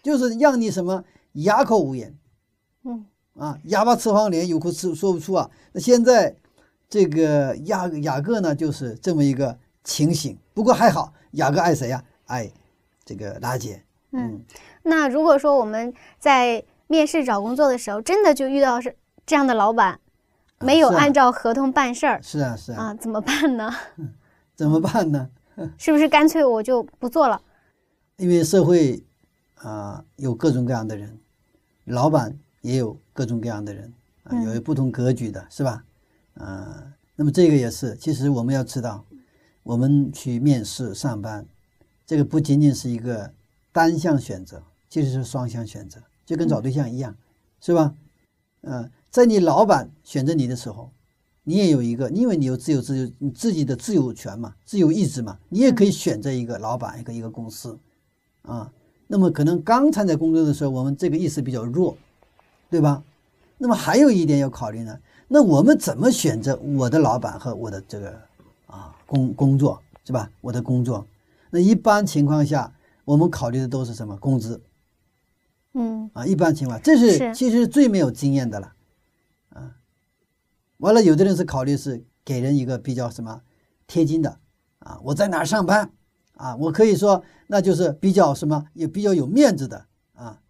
[0.02, 2.18] 就是让你什么哑口无言。
[2.82, 3.06] 嗯
[3.38, 5.51] 啊，哑巴吃黄连，有苦吃说不出啊。
[5.72, 6.35] 那现在
[6.88, 10.37] 这个雅雅各呢，就是这么一个情形。
[10.55, 12.51] 不过还好，雅各爱谁呀、爱
[13.05, 13.83] 这个拉姐。
[14.12, 14.42] 嗯。
[14.83, 18.96] 那如果说我们在面试找工作的时候，真的就遇到是
[19.27, 20.01] 这样的老板，
[20.61, 23.72] 没有按照合同办事儿是啊，是啊，啊，怎么办呢？
[24.57, 25.29] 怎么办呢？
[25.77, 27.40] 是不是干脆我就不做了？
[28.16, 29.05] 因为社会
[29.57, 31.18] 啊、有各种各样的人，
[31.85, 33.92] 老板也有各种各样的人
[34.24, 35.84] 啊、嗯有不同格局的，是吧？
[36.34, 39.04] 啊、那么这个也是，其实我们要知道，
[39.62, 41.46] 我们去面试上班，
[42.06, 43.32] 这个不仅仅是一个
[43.72, 47.16] 单向选择，其实是双向选择，就跟找对象一样，
[47.60, 47.94] 是吧？
[48.62, 50.90] 嗯、在你老板选择你的时候，
[51.44, 57.78] 你也有一个，因为你有自由自由你自己的自由权嘛，自由意志嘛，你也可以选择一个老板，一个一个公司，
[58.42, 58.70] 啊，
[59.06, 61.96] 那么可能刚参加工作的时候，我们这个意识比较弱，
[62.70, 63.02] 对吧？
[63.57, 68.20] 那么还有一点要考虑呢，那我们怎么选择我的老板和我的这个
[68.66, 70.31] 啊工工作是吧？
[70.40, 71.07] 我的工作，
[71.50, 72.72] 那一般情况下，
[73.04, 74.61] 我们考虑的都是什么工资
[75.72, 76.24] 嗯啊？
[76.24, 78.72] 一般情况，这是是其实最没有经验的了，
[79.50, 79.76] 啊。
[80.78, 83.42] 完了，有的人是考虑是给人一个比较什么
[83.87, 84.38] 贴金的
[84.78, 85.90] 啊，我在哪上班
[86.35, 90.40] 啊，我可以说那就是比较什么也比较有面子的啊，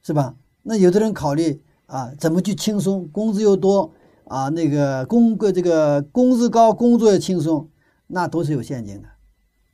[0.00, 0.36] 是吧？
[0.64, 3.92] 那有的人考虑啊，怎么去轻松，工资又多
[4.24, 7.68] 啊，那个工个这个工资高，工作也轻松，
[8.06, 9.08] 那都是有陷阱的。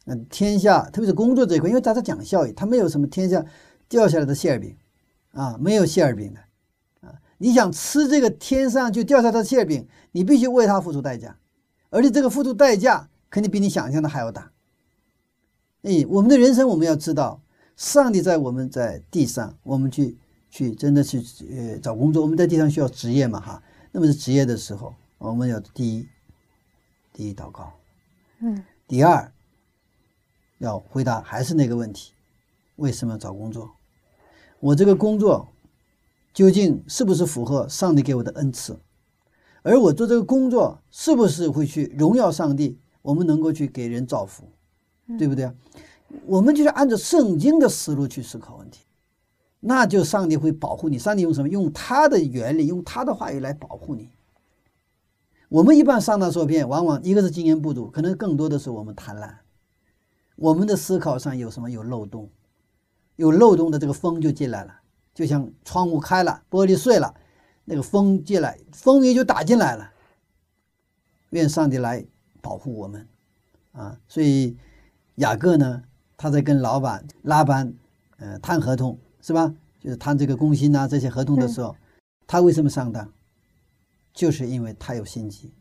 [0.07, 3.45] 嗯，天下特别是工作这一块，因为大家讲效益，他没有什么天下
[3.88, 4.76] 掉下来的馅饼
[5.32, 7.14] 啊，没有馅饼的啊。
[7.38, 11.36] 你想吃这个天上就掉下来的馅饼，你必须为它付出代价，
[11.91, 14.51] 而且这个付出代价肯定比你想象的还要大。
[15.82, 17.41] 哎，我们的人生我们要知道，
[17.76, 20.18] 上帝在我们在地上，我们去
[20.51, 23.62] 去真的去呃找工作，我们在地上需要职业嘛哈。
[23.92, 26.09] 那么是职业的时候，我们要第一，
[27.12, 27.72] 第一祷告，
[28.40, 29.32] 嗯第二，
[30.59, 32.12] 要回答还是那个问题：
[32.76, 33.70] 为什么要找工作？
[34.59, 35.48] 我这个工作
[36.34, 38.78] 究竟是不是符合上帝给我的恩赐？
[39.62, 42.78] 而我做这个工作是不是会去荣耀上帝？
[43.03, 44.44] 我们能够去给人造福，
[45.18, 45.55] 对不对啊？
[46.26, 48.80] 我们就是按照圣经的思路去思考问题，
[49.61, 50.99] 那就上帝会保护你。
[50.99, 51.49] 上帝用什么？
[51.49, 54.11] 用他的原理，用他的话语来保护你。
[55.49, 59.35] 我们一般上当受骗，往往一个是经验不足，可能更多的是我们贪婪。
[60.37, 62.31] 我们的思考上有什么有漏洞，
[63.17, 64.81] 有漏洞的这个风就进来了，
[65.13, 67.15] 就像窗户开了，玻璃碎了，
[67.65, 69.91] 那个风进来，风也就打进来了。
[71.31, 72.07] 愿上帝来
[72.41, 73.07] 保护我们，
[73.73, 74.57] 啊，所以
[75.17, 75.83] 雅各呢，
[76.17, 77.75] 他在跟老板拉班，
[78.19, 79.53] 呃，谈合同是吧？
[79.81, 81.75] 就是谈这个工薪啊这些合同的时候，
[82.27, 83.11] 他为什么上当？
[84.12, 85.53] 就是因为他有心机，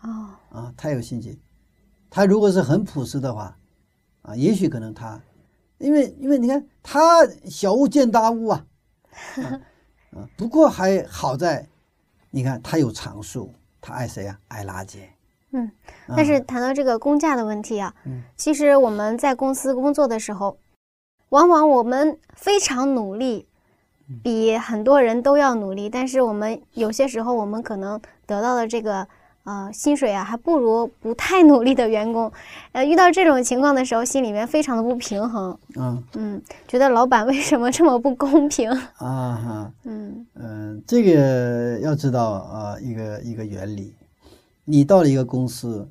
[0.00, 1.38] 哦，啊，他有心机。
[2.08, 3.56] 他如果是很朴实的话，
[4.22, 5.20] 啊，也许可能他，
[5.78, 8.66] 因为因为你看他小巫见大巫啊，
[9.36, 9.60] 啊，
[10.12, 11.68] 啊不过还好在，
[12.30, 13.52] 你看他有长处。
[13.82, 14.38] 他爱谁啊？
[14.48, 15.08] 爱拉姐。
[15.52, 15.70] 嗯，
[16.08, 20.58] 但是谈到这个工价的问题啊，嗯，其实我们在公司工作的时候，
[21.30, 23.46] 往往我们非常努力，
[24.22, 29.08] 比很多人都要努力，但是我们有些时候我们可能得到的这个。
[29.44, 32.30] 呃，薪水啊，还不如不太努力的员工。
[32.72, 35.58] 呃，遇到这种情况的时候，心里面非常的不平衡。
[35.76, 38.70] 嗯嗯，觉得老板为什么这么不公平？
[39.00, 43.94] 啊哈，嗯嗯，这个要知道啊，一个一个原理。
[44.66, 45.88] 你到了一个公司，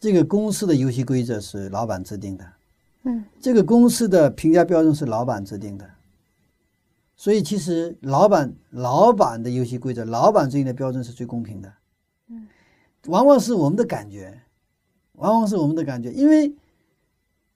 [0.00, 2.44] 这个公司的游戏规则是老板制定的。
[3.06, 5.88] 嗯，这个公司的评价标准是老板制定的。
[7.14, 11.72] 所以，其实老板老板的游戏规则，老板制定的标准是最公平的。
[12.28, 12.46] 嗯。
[13.06, 14.42] 往往是我们的感觉，
[15.12, 16.52] 往往是我们的感觉，因为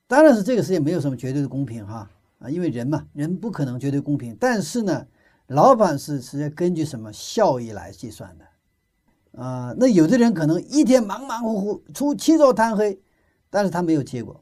[0.06, 4.36] 当然是这个世界没有什么绝对的公平哈啊，因为人嘛，人不可能绝对公平。
[4.38, 5.06] 但是呢，
[5.48, 9.74] 老板是是要根据什么效益来计算的啊？
[9.76, 13.00] 那有的人可能一天忙忙乎乎，出起早贪黑，
[13.50, 14.40] 但是他没有结果；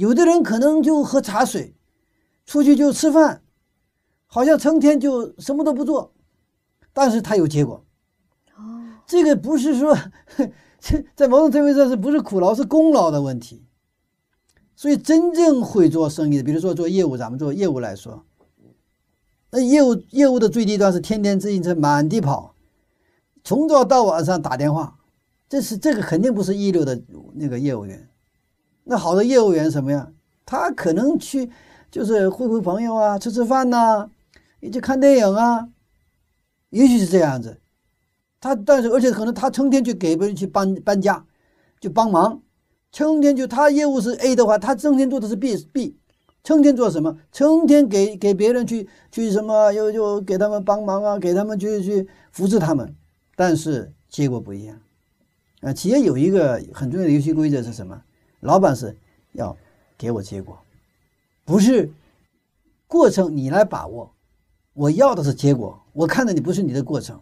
[0.00, 1.74] 有的人可能就喝茶水，
[2.46, 3.42] 出去就吃饭，
[4.26, 6.14] 好像成天就什么都不做，
[6.94, 7.84] 但是他有结果。
[8.56, 9.94] 哦这个不是说，
[10.80, 13.66] 这在某种程度上是不是苦劳是功劳的问题？
[14.74, 18.24] 所以真正会做生意的，比如说做业务，咱们做业务来说，
[19.50, 22.54] 那业务业务的最低端是天天自行车满地跑，
[23.44, 24.98] 从早到晚上打电话，
[25.46, 27.02] 这是这个肯定不是一流的
[27.34, 28.09] 那个业务员。
[28.90, 30.12] 那好的业务员什么样？
[30.44, 31.48] 他可能去
[31.92, 34.10] 就是会会朋友啊，吃吃饭呐，
[34.58, 35.68] 也去看电影啊，
[36.70, 37.60] 也许是这样子。
[38.40, 41.24] 他但是而且可能他成天去给别人去搬搬家，
[41.78, 42.42] 就帮忙，
[42.90, 45.96] 成天就他业务是 A 的话，他成天做的是 B B，
[46.42, 47.16] 成天做什么？
[47.30, 49.72] 成天给给别人去去什么？
[49.72, 52.92] 又又给他们帮忙啊，给他们去去扶持他们，
[53.36, 54.76] 但是结果不一样。
[55.60, 58.02] 啊，企业有一个很重要的游戏规则是什么？
[58.40, 58.96] 老板是
[59.32, 59.56] 要
[59.96, 60.58] 给我结果，
[61.44, 61.90] 不是
[62.86, 64.10] 过程你来把握，
[64.74, 67.20] 我要的是结果，我看的你不是你的过程。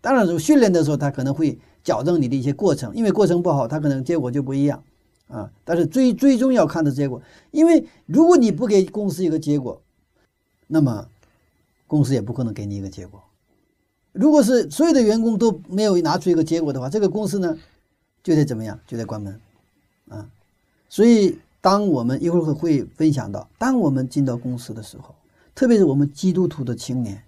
[0.00, 4.82] 当然，训练的时候，他可能会矫正你的一些过程，因为过程不好，他可能结果就不一样
[5.28, 5.52] 啊。
[5.62, 7.20] 但是最最终要看的结果，
[7.50, 9.82] 因为如果你不给公司一个结果，
[10.66, 11.06] 那么
[11.86, 13.22] 公司也不可能给你一个结果。
[14.12, 17.58] 如果是所有的员工都没有拿出一个结果的话，这个公司呢
[18.22, 18.80] 就得怎么样？
[18.86, 19.38] 就得关门。
[20.90, 25.14] 所以，当我们一会儿会会分享到，当我们进到公司的时候，
[25.54, 27.22] 特别是我们基督徒的青年，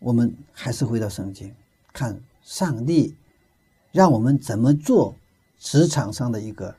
[0.00, 1.54] 我们还是回到圣经。
[1.92, 3.16] 看上帝
[3.92, 5.14] 让我们怎么做
[5.58, 6.74] 职场上的一个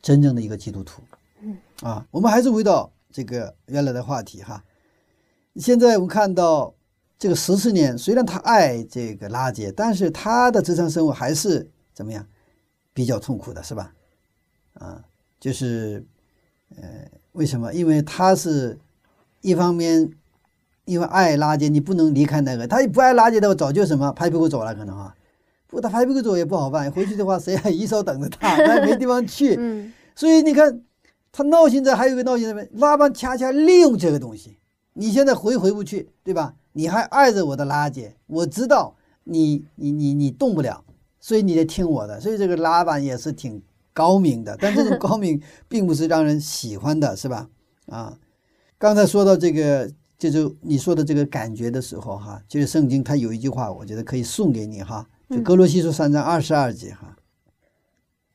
[0.00, 1.02] 真正的一个基督徒，
[1.40, 4.62] 嗯啊，我们还是回到这个原来的话题哈。
[5.56, 6.72] 现在我们看到
[7.18, 12.24] 这个十四年，虽然他爱这个拉杰，但是他的职场生活还是怎么样
[12.94, 13.92] 比较痛苦的，是吧？
[14.74, 15.04] 啊，
[15.42, 16.06] 就是
[16.76, 16.82] 呃，
[17.32, 17.74] 为什么？
[17.74, 18.78] 因为他是
[19.40, 20.12] 一方面。
[20.84, 22.66] 因为爱拉杰，你不能离开那个。
[22.66, 25.14] 他不爱拉杰的话，早就什么拍屁股走了，可能啊。
[25.68, 28.56] 不过他拍屁股走也不好办，回去的话谁还一手等着他？
[28.56, 29.54] 他没地方去。
[29.62, 29.92] 嗯。
[30.16, 30.82] 所以你看，
[31.30, 32.68] 他闹心在还有一个闹心在？
[32.72, 34.58] 拉班恰恰利用这个东西。
[34.94, 36.56] 你现在回回不去，对吧？
[36.72, 40.84] 你还爱着我的拉杰，我知道你你你你动不了，
[41.20, 42.20] 所以你得听我的。
[42.20, 43.62] 所以这个拉班也是挺
[43.92, 47.48] 高明的，但这种 高明并不是让人喜欢的，是吧？
[47.86, 48.18] 啊，
[48.78, 49.90] 刚才说到这个。
[50.18, 57.16] 就是你说的这个感觉的时候，哈，就是圣经它有一句话，我觉得可以送给你，哈，就哥罗西书三章二十二节，哈。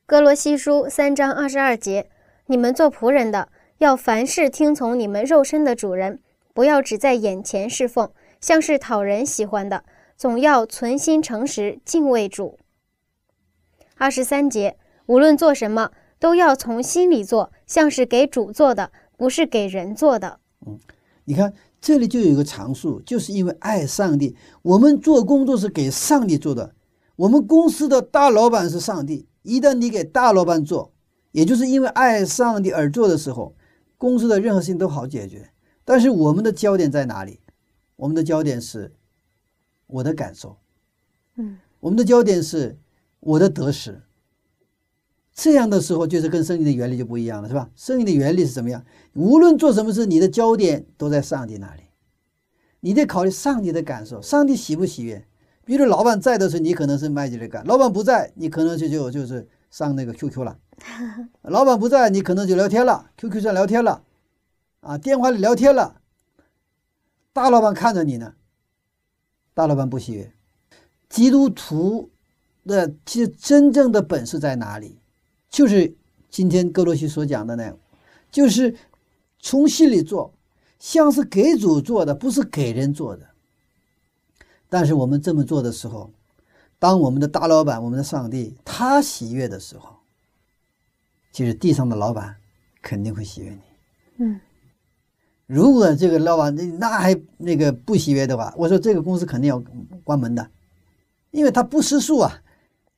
[0.04, 2.10] 哥罗西书三章二十二节，
[2.44, 3.48] 你们做仆人的，
[3.78, 6.20] 要凡事听从你们肉身的主人，
[6.52, 9.82] 不要只在眼前侍奉，像是讨人喜欢的，
[10.14, 12.58] 总要存心诚实，敬畏主。
[13.96, 14.76] 二十三节，
[15.08, 20.40] 无论做什么，都要从心里做，像是给主做的，不是给人做的。
[20.66, 20.78] 嗯，
[21.24, 21.52] 你看。
[21.80, 26.74] 这里就有一个常数，就是因为爱上帝，我们做工作是给上帝做的。
[27.14, 30.92] 我们公司的大老板是上帝，一旦你给大老板做，
[31.30, 33.54] 也就是因为爱上帝而做的时候，
[33.96, 35.50] 公司的任何事情都好解决。
[35.84, 37.38] 但是我们的焦点在哪里？
[37.94, 38.92] 我们的焦点是
[39.86, 40.56] 我的感受，
[41.36, 42.76] 嗯，我们的焦点是
[43.20, 44.02] 我的得失。
[45.40, 47.70] 这样的时候，就是跟生意的原理就不一样了，是吧？
[47.76, 48.84] 生意的原理是怎么样？
[49.12, 51.82] 无论做什么事，你的焦点都在上帝那里，
[52.80, 55.24] 你得考虑上帝的感受，上帝喜不喜悦？
[55.64, 60.58] 比如老板在的时候，你可能是卖力的干；老板不在，你可能就就就是上那个 QQ 了。
[61.42, 64.02] 老板不在，你可能就聊天了，QQ 上聊天了。
[64.80, 66.00] 啊，电话里聊天了，
[67.32, 68.34] 大老板看着你呢，
[69.54, 70.32] 大老板不喜悦。
[71.08, 72.10] 基督徒
[72.66, 74.98] 的其实真正的本事在哪里？
[75.50, 75.94] 就是
[76.30, 77.76] 今天哥罗西所讲的那样，
[78.30, 78.76] 就是
[79.38, 80.32] 从心里做，
[80.78, 83.28] 像是给主做的，不是给人做的。
[84.68, 86.10] 但是我们这么做的时候，
[86.78, 89.96] 当我们的大老板、我们的上帝他喜悦的时候，
[91.32, 92.36] 其实地上的老板
[92.82, 93.60] 肯定会喜悦你。
[94.18, 94.40] 嗯。
[95.46, 99.58] 如果这个老板那那还那个不喜悦的话，我说这个公司肯定要
[100.04, 100.50] 关门的，
[101.30, 102.42] 因为他不识数啊，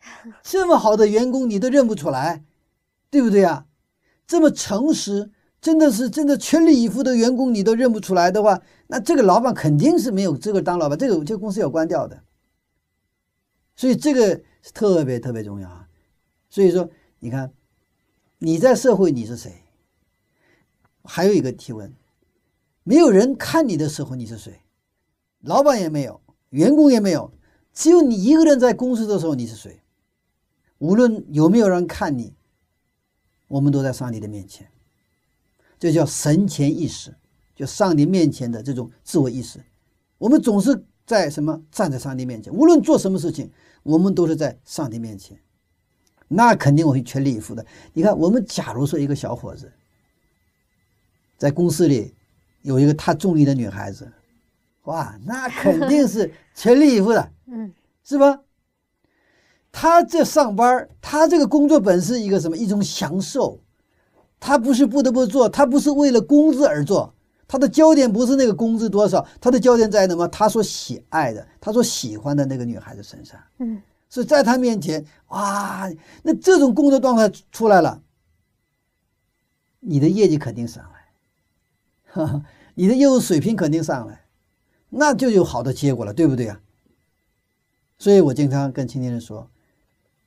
[0.43, 2.45] 这么好的员工你都认不出来，
[3.11, 3.67] 对不对啊？
[4.27, 5.31] 这么诚实，
[5.61, 12.23] 真的是真的全力以赴的员工你都认不出来的话，那这个老板肯定是没有资格当老板，这个这个公司要关掉的。
[13.77, 15.89] 所以这个是特别特别重要啊。
[16.49, 17.53] 所以说，你看
[18.39, 19.65] 你在社会你是谁？
[21.03, 21.93] 还有一个提问。
[22.83, 24.63] 没有人看你的时候，你是谁？
[25.41, 26.21] 老板也没有，
[26.51, 27.33] 员工也没有，
[27.73, 29.80] 只有你一个人在公司的时候，你是谁？
[30.81, 32.35] 无论有没有人看你，
[33.49, 34.69] 我们都在上帝的面前，
[35.79, 37.15] 这叫神前意识，
[37.55, 39.59] 就上帝面前的这种自我意识。
[40.19, 43.51] 我们总是在什么站在上帝面前，无论做什么事情，
[43.83, 45.39] 我们都是在上帝面前，
[46.29, 47.65] 那肯定我会全力以赴的。
[47.93, 49.73] 你看，我们假如说一个小伙子
[51.39, 52.15] 在公司里。
[52.63, 54.07] 有一个他中意的女孩子，
[54.83, 57.73] 哇，那肯定是全力以赴的，嗯，
[58.05, 58.39] 是吧？
[59.73, 62.57] 他这上班，他这个工作本是一个什么？
[62.57, 63.61] 一种享受，
[64.39, 67.15] 他不是不得不做，他不是为了工资而做，
[67.47, 70.27] 他的焦点不是那个工资多少，他的焦点在什么？
[70.29, 75.89] 他所喜爱的，他所喜欢的那个女孩子身上，嗯，所以在他面前，哇，
[76.23, 78.03] 那这种工作状态出来了，
[79.79, 81.01] 你的业绩肯定上来。
[82.13, 82.43] 哈哈，
[82.75, 84.25] 你的业务水平肯定上来，
[84.89, 86.61] 那就有好的结果了，对不对啊？
[87.97, 89.49] 所以我经常跟青年人说，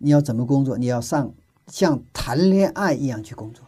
[0.04, 0.78] 你要怎么工作？
[0.78, 1.34] 你要上
[1.68, 3.66] 像谈恋爱一样去工作，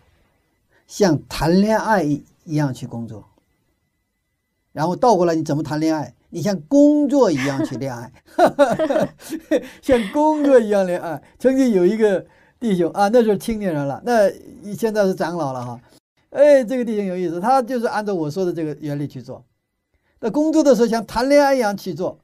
[0.86, 3.24] 像谈恋爱一样去工作。
[4.74, 6.14] 然后倒过来，你怎么谈恋爱？
[6.30, 8.12] 你像工作一样去恋爱，
[9.82, 11.24] 像工作一样恋爱。
[11.40, 12.26] 曾经有一个
[12.60, 14.30] 弟兄啊，那时候青年人了，那
[14.76, 15.80] 现在是长老了哈。
[16.32, 19.42] 哎，这个弟兄有意思，他就是按照我说的这个原理去做。
[20.20, 22.20] 那工作的时候像谈恋爱一样去做，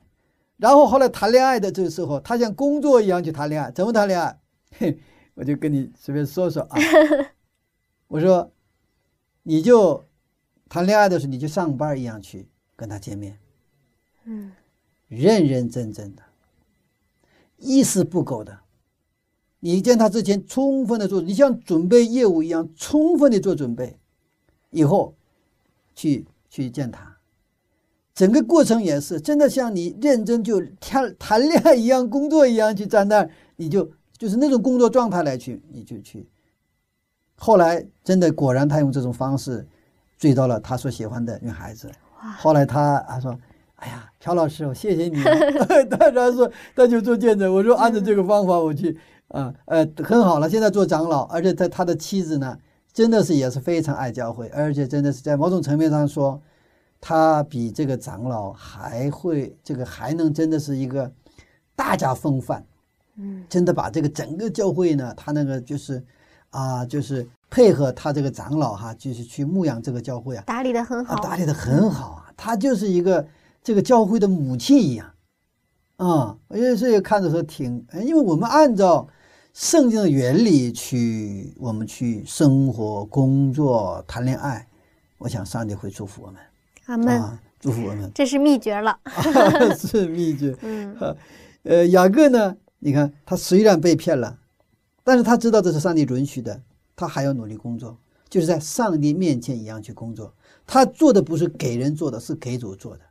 [0.62, 3.72] 然后后来谈恋爱的这个时候，他像工作一样去谈恋爱。
[3.72, 4.39] 怎么谈恋爱？
[4.78, 4.99] 嘿，
[5.34, 6.78] 我就跟你随便说说啊。
[8.07, 8.51] 我说，
[9.41, 10.05] 你就
[10.70, 13.39] 谈恋爱的时候，你就上班一样去跟他见面，
[14.26, 14.51] 嗯，
[15.07, 16.22] 认认真真的，
[17.57, 18.59] 一丝不苟的。
[19.62, 23.97] 你见他之前，充分的做，你像准备业务一样，充分的做准备。
[24.70, 25.16] 以后，
[25.95, 27.11] 去去见他，
[28.14, 36.30] 整个过程也是真的像你认真就谈谈恋爱一样，工作一样去站那儿，你就就是那种工作状态来去，你就去。
[37.36, 39.66] 后来真的果然，他用这种方式
[40.18, 41.89] 追到了他所喜欢的女孩子。
[42.38, 43.36] 后来他他说
[43.78, 45.24] ：“哎呀，朴老师，我谢谢你。
[45.89, 47.53] ”他然说他就做见证。
[47.53, 48.95] 我说按照这个方法我去
[49.30, 50.49] 啊，呃，很好了。
[50.49, 52.57] 现在做长老，而且他他的妻子呢。
[52.93, 56.41] 真的是也是非常爱教会，而且真的是在某种层面上说，
[57.02, 61.12] 他比这个长老还会这个还能真的是一个
[61.76, 62.64] 大家风范，
[63.18, 66.02] 嗯，真的把这个整个教会呢，他那个就是
[66.52, 73.28] 啊，就是配合他这个长老哈，就是去牧养这个教会啊，打理的很好，打理的很好啊，他就是一个
[73.62, 75.12] 这个教会的母亲一样，
[75.97, 79.08] 啊，我觉得这个看着说挺，因为我们按照。
[79.54, 84.66] 圣经的原理去，我们去生活、工作、谈恋爱，
[85.18, 86.39] 我想上帝会祝福我们。
[86.92, 88.12] 阿门，祝福我们。
[88.14, 89.00] 这是秘诀了，
[89.80, 90.54] 是秘诀。
[90.62, 91.16] 嗯，
[91.64, 92.58] 呃，雅各呢？
[92.80, 94.38] 你看他虽然被骗了，
[95.06, 96.62] 但是他知道这是上帝允许的，
[96.98, 100.34] 他还要努力工作，就是在上帝面前一样去工作。
[100.68, 103.04] 他做的不是给人做的，是给主做的。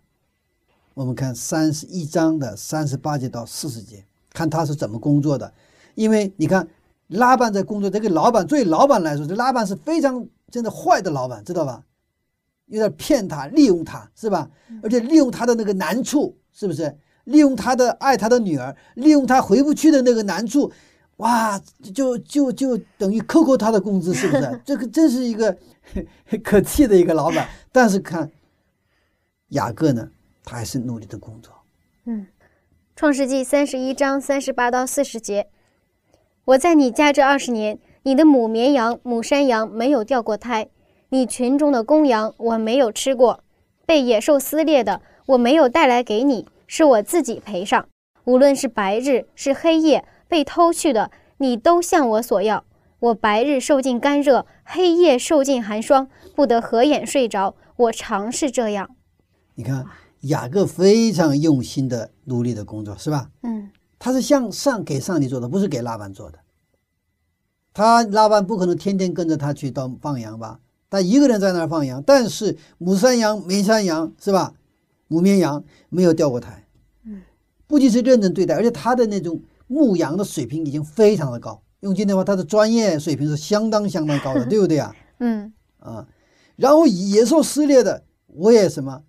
[0.92, 4.04] 我们看三十一章的三十八节到四十节，
[4.34, 5.50] 看他是怎么工作的。
[5.94, 6.68] 因为你看，
[7.06, 11.82] 拉班在工作，这个老板作为老板来说，这拉班是非常真的坏的老板，知道吧？
[12.70, 14.48] 有点骗他，利用他是吧？
[14.82, 16.96] 而且利用他的那个难处，是不是？
[17.24, 20.72] 利用他的爱他的女儿，利用他回不去的那个难处，
[21.18, 21.60] 哇，
[21.94, 24.60] 就就就等于扣扣他的工资，是不是？
[24.64, 25.56] 这个真是一个
[26.42, 27.46] 可气的一个老板。
[27.70, 28.30] 但是看
[29.48, 30.08] 雅各呢，
[30.44, 31.52] 他还是努力的工作。
[32.06, 32.26] 嗯，
[32.96, 35.48] 创世纪三十一章三十八到四十节。
[36.46, 40.68] 我在你家这二十年，你的母绵羊、母山羊没有掉过胎，
[41.12, 43.42] 你群中的公羊我没有吃过，
[43.84, 47.88] 被野兽撕裂的我没有带来给你，是我自己赔上。
[48.24, 52.64] 无论是白日是黑夜，被偷去的你都向我索要。
[53.00, 57.56] 我白日受尽干热，黑夜受尽寒霜，不得合眼睡着。
[57.76, 58.90] 我常是这样。
[59.56, 59.84] 你看
[60.20, 63.30] 雅各非常用心的努力的工作，是吧？
[63.42, 63.70] 嗯。
[63.98, 66.38] 他是向上给上帝做的，不是给拉班做的。
[67.74, 70.60] 他拉班不可能天天跟着他去到放羊吧？
[70.90, 74.52] 他一个人在那儿放羊，但是母山羊、绵山羊是吧？
[75.08, 76.66] 母绵羊没有掉过台，
[77.04, 77.22] 嗯，
[77.66, 81.62] 不仅是认真对待，而且他的那种牧羊的水平已经非常的高。
[81.80, 84.94] 用今天话，他的专业水平是相当相当高的， 对不对啊？
[85.18, 86.06] 嗯啊，
[86.56, 89.02] 然后野兽撕裂的，我也什么？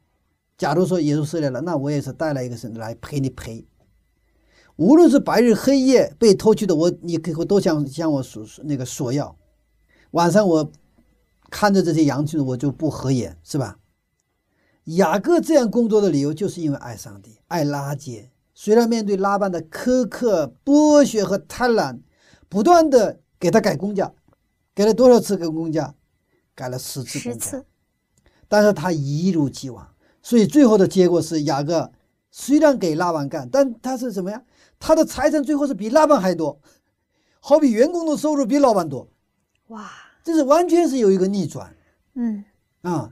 [0.57, 3.65] 假如说野兽撕裂了，那我也是带来一个是来陪你陪。
[4.77, 9.35] 无论是白日黑夜被偷去的，我你可我都想向我索那个索要。
[10.11, 10.71] 晚上我
[11.51, 13.77] 看着这些羊群，我就不合眼，是吧？
[14.85, 18.31] 雅各这样工作的理由，就是因为爱上帝，爱拉结。
[18.55, 21.99] 虽然面对拉班的苛刻、剥削和贪婪，
[22.49, 24.11] 不断的给他改工价，
[24.73, 25.93] 给了多少次改工价？
[26.55, 27.63] 改了十次工价。
[28.47, 31.91] 但是他一如既往，所以最后的结果是雅各
[32.31, 34.43] 虽然给拉班干，但他是什么呀？
[34.79, 36.59] 他的财产最后是比拉班还多，
[37.39, 39.07] 好比员工的收入比老板多，
[39.67, 39.89] 哇，
[40.23, 41.73] 这是完全是有一个逆转，
[42.15, 42.43] 嗯
[42.81, 43.11] 啊，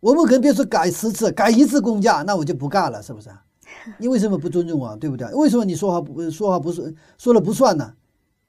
[0.00, 3.30] 我们可能别说改十次，改一次工价，那我就不干了，是不是？
[3.98, 5.26] 你为什么不尊重我，对不对？
[5.34, 7.94] 为什么你说话不说话不是说了不算呢？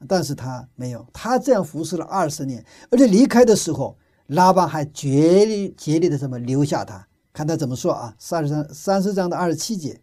[0.07, 3.97] 但是他没有，他这样服侍了二十年，而且离开的时候，
[4.27, 8.13] 拉巴还竭力竭力的什么留下他，看他怎么说啊？
[8.19, 10.01] 三十章三十章的二十七节。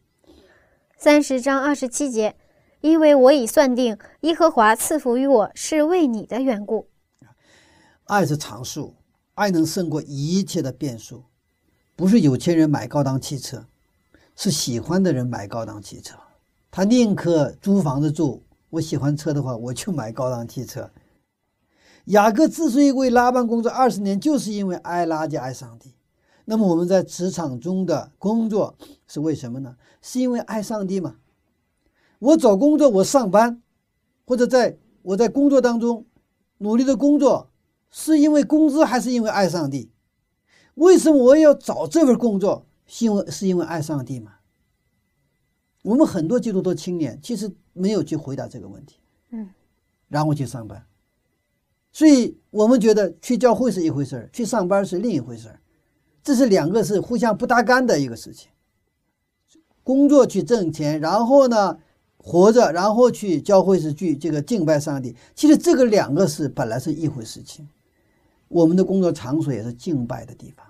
[0.97, 2.35] 三十章二十七节，
[2.81, 6.89] 因为我已算定，耶和华赐福于我是为你的缘故。
[8.05, 8.95] 爱是常数，
[9.35, 11.25] 爱能胜过一切的变数。
[11.95, 13.67] 不是有钱人买高档汽车，
[14.35, 16.17] 是喜欢的人买高档汽车。
[16.71, 20.91] 他宁可租房子住，我喜欢车的话，我就买高档汽车。
[22.07, 25.95] 雅各之所以为拉班工作二十年，就是因为爱拉加爱上帝。
[26.45, 28.75] 那么我们在职场中的工作
[29.07, 29.77] 是为什么呢？
[30.01, 31.17] 是因为爱上帝吗？
[32.19, 33.63] 我找工作，我上班，
[34.25, 36.05] 或者在我在工作当中
[36.59, 37.52] 努力的工作，
[37.93, 39.93] 是因为工资还是因为爱上帝？
[40.75, 42.67] 为什么我要找这份工作？
[42.87, 44.33] 是因为是因为爱上帝吗？
[45.83, 48.97] 我们很多基督徒青年其实没有去回答这个问题，
[49.31, 49.51] 嗯，
[50.09, 50.85] 然后去上班，
[51.91, 55.61] 所以我们觉得去教会是一回事儿，去上班是另一回事儿。
[56.23, 58.49] 这是两个是互相不搭干的一个事情。
[59.83, 61.79] 工作去挣钱，然后呢
[62.17, 65.17] 活着，然后去教会是去这个敬拜上帝。
[65.35, 67.69] 其实这个两个是本来是一回事情。
[68.53, 70.67] 我们的工作场所也是敬拜的地方。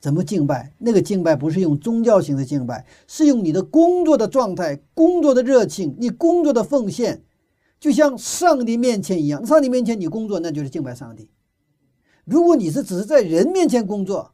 [0.00, 0.72] 怎么敬拜？
[0.78, 7.24] 那个敬拜不是用宗教型的敬拜，是用你的工作的状态、工作的热情、你工作的奉献，
[7.80, 9.44] 就像上帝面前一样。
[9.44, 11.28] 上帝面前你工作，那就是敬拜上帝。
[12.24, 14.32] 如果你是只是在人面前工作，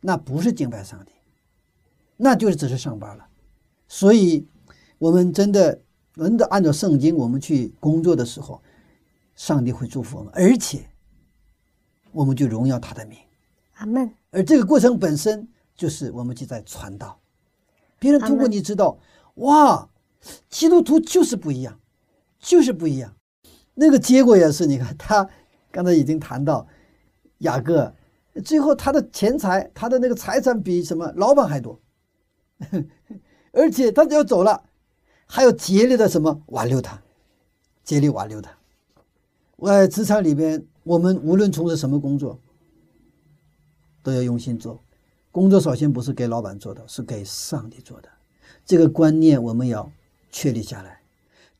[0.00, 1.12] 那不是敬拜上帝，
[2.16, 3.26] 那就是只是上班了。
[3.88, 4.46] 所以，
[4.98, 5.82] 我们真的
[6.14, 8.62] 真的按照圣经，我们去工作的时候，
[9.34, 10.88] 上帝会祝福我们，而且
[12.12, 13.18] 我们就荣耀他的名。
[13.74, 14.10] 阿门。
[14.30, 17.20] 而这个过程本身就是我们就在传道，
[17.98, 18.98] 别人通过你知道，
[19.34, 19.88] 哇，
[20.48, 21.80] 基督徒就是不一样，
[22.38, 23.14] 就是不一样。
[23.74, 25.28] 那个结果也是，你看他
[25.70, 26.66] 刚才已经谈到
[27.38, 27.94] 雅各。
[28.42, 31.78] 最后，他的钱财，他的那个财产比什么老板还多，
[33.52, 34.64] 而且他就要走了，
[35.26, 37.02] 还要竭力的什么挽留他，
[37.84, 38.50] 竭力挽留他。
[39.56, 42.38] 我在职场里边，我们无论从事什么工作，
[44.02, 44.82] 都要用心做。
[45.30, 48.08] 工作首先不是给老板做的，是给上帝做的。
[48.66, 49.90] 这个观念我们要
[50.30, 51.00] 确立下来。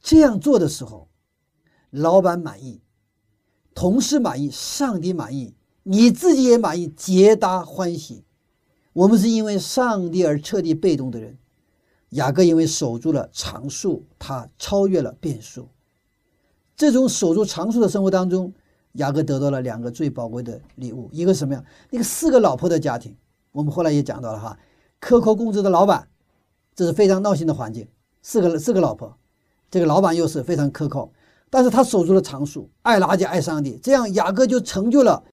[0.01, 1.09] 这样做的时候，
[1.91, 2.81] 老板满意，
[3.75, 5.55] 同事满意，上帝满意。
[5.85, 8.25] 你自己也满意，皆大欢喜。
[8.93, 11.39] 我们是因为上帝而彻底被动的人。
[12.11, 15.69] 雅各因为守住了常数，他超越了变数。
[16.77, 18.53] 这种守住常数的生活当中，
[18.93, 21.65] 雅各得到了两个最宝贵的礼物，一个什么呀？
[21.91, 23.17] 一个四个老婆的家庭，
[23.53, 24.59] 我们后来也讲到了哈，
[25.01, 26.09] 克扣工资的老板，
[26.75, 27.89] 这是非常闹心的环境，
[28.23, 29.17] 四个四个老婆，
[29.71, 31.13] 这个老板又是非常克扣，
[31.49, 35.25] 但是他守住了长数，爱拉结爱上帝，这样雅各就成就了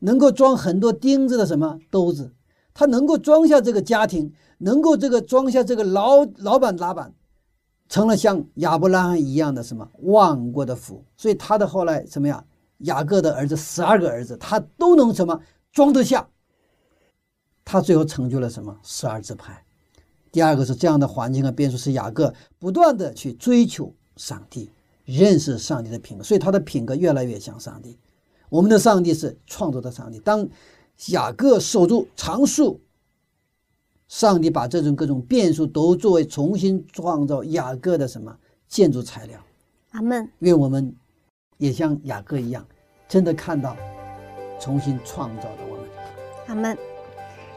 [0.00, 2.32] 能够装很多钉子的什么兜子，
[2.72, 7.14] 他能够装下这个家庭，能够这个装下这个老老板老板。
[7.88, 12.42] 成了像亚伯拉罕一样的什么万国的福，所以他的后来什么呀？
[12.82, 15.40] 雅各的儿子十二个儿子，他都能什么
[15.72, 16.28] 装得下。
[17.64, 19.64] 他最后成就了什么十二支派。
[20.30, 24.70] 第二个是这样的环境和变数，是雅各不断的去追求上帝，
[25.04, 27.98] 认识上帝的品格，所以他的品格越来越像上帝。
[28.48, 30.18] 我们的上帝是创造的上帝。
[30.18, 30.48] 当
[31.08, 32.80] 雅各守住常数。
[34.08, 38.36] 上帝把这种各种变数都作为重新创造雅各的什么
[38.68, 39.42] 建筑材料？
[39.92, 40.28] 阿门。
[40.40, 40.94] 愿我们
[41.56, 42.68] 也像雅各一样，
[43.12, 43.76] 真的看到
[44.58, 45.84] 重新创造的我们。
[46.46, 46.78] 阿门。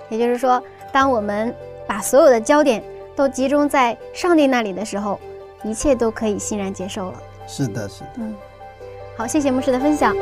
[0.09, 1.55] 也就是说，当我们
[1.87, 2.83] 把所有的焦点
[3.15, 5.17] 都集中在上帝那里的时候，
[5.63, 7.17] 一切都可以欣然接受了。
[7.47, 8.09] 是的，是的。
[8.17, 8.35] 嗯。
[9.15, 10.13] 好，谢谢牧师的分享。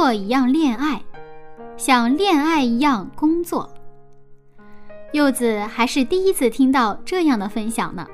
[0.00, 1.02] 作一样恋爱，
[1.76, 3.68] 像恋爱一样工作。
[5.12, 8.06] 柚子还是第一次听到这样的分享呢。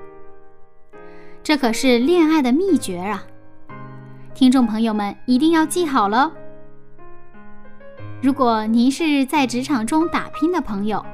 [1.45, 3.23] 这可是恋爱的秘诀啊！
[4.35, 6.33] 听众朋友们一定要记好了。
[8.21, 11.07] 如果您是在职场中打拼的朋友，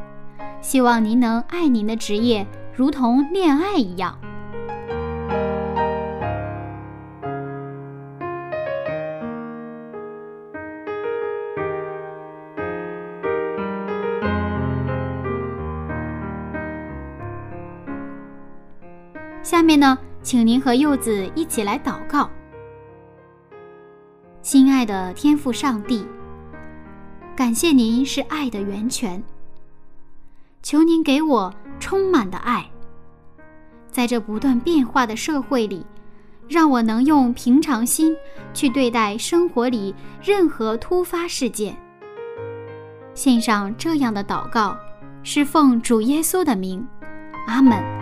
[0.63, 4.19] 希望您能爱您的职业，如同恋爱一样。
[19.73, 22.29] 面呢，请您和柚子一起来祷告。
[24.43, 26.07] 亲爱的天父上帝，
[27.35, 29.23] 感谢您是爱的源泉。
[30.63, 31.51] 求您给我
[31.81, 32.71] 充满的爱，
[33.91, 35.87] 在这不断变化的社会里，
[36.51, 38.15] 让我能用平常心
[38.53, 41.75] 去对待生活里任何突发事件。
[43.15, 44.77] 献上这样的祷告，
[45.23, 46.87] 是奉主耶稣的名，
[47.47, 48.02] 阿门。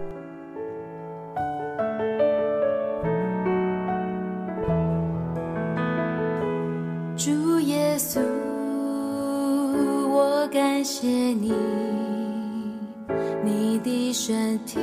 [10.51, 11.53] 感谢你，
[13.41, 14.77] 你的身体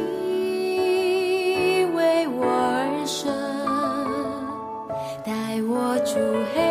[1.95, 3.31] 为我而生，
[5.23, 6.19] 带我出
[6.55, 6.68] 黑。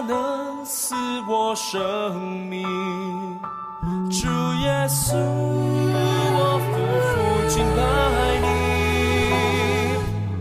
[0.00, 0.94] 能赐
[1.28, 2.14] 我生
[2.48, 2.62] 命。
[4.10, 4.26] 主
[4.60, 6.70] 耶稣，我夫
[7.08, 7.14] 妇
[7.48, 7.80] 敬拜
[8.42, 8.46] 你，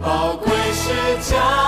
[0.01, 0.05] 宝
[0.37, 0.85] 贵是
[1.31, 1.66] 家。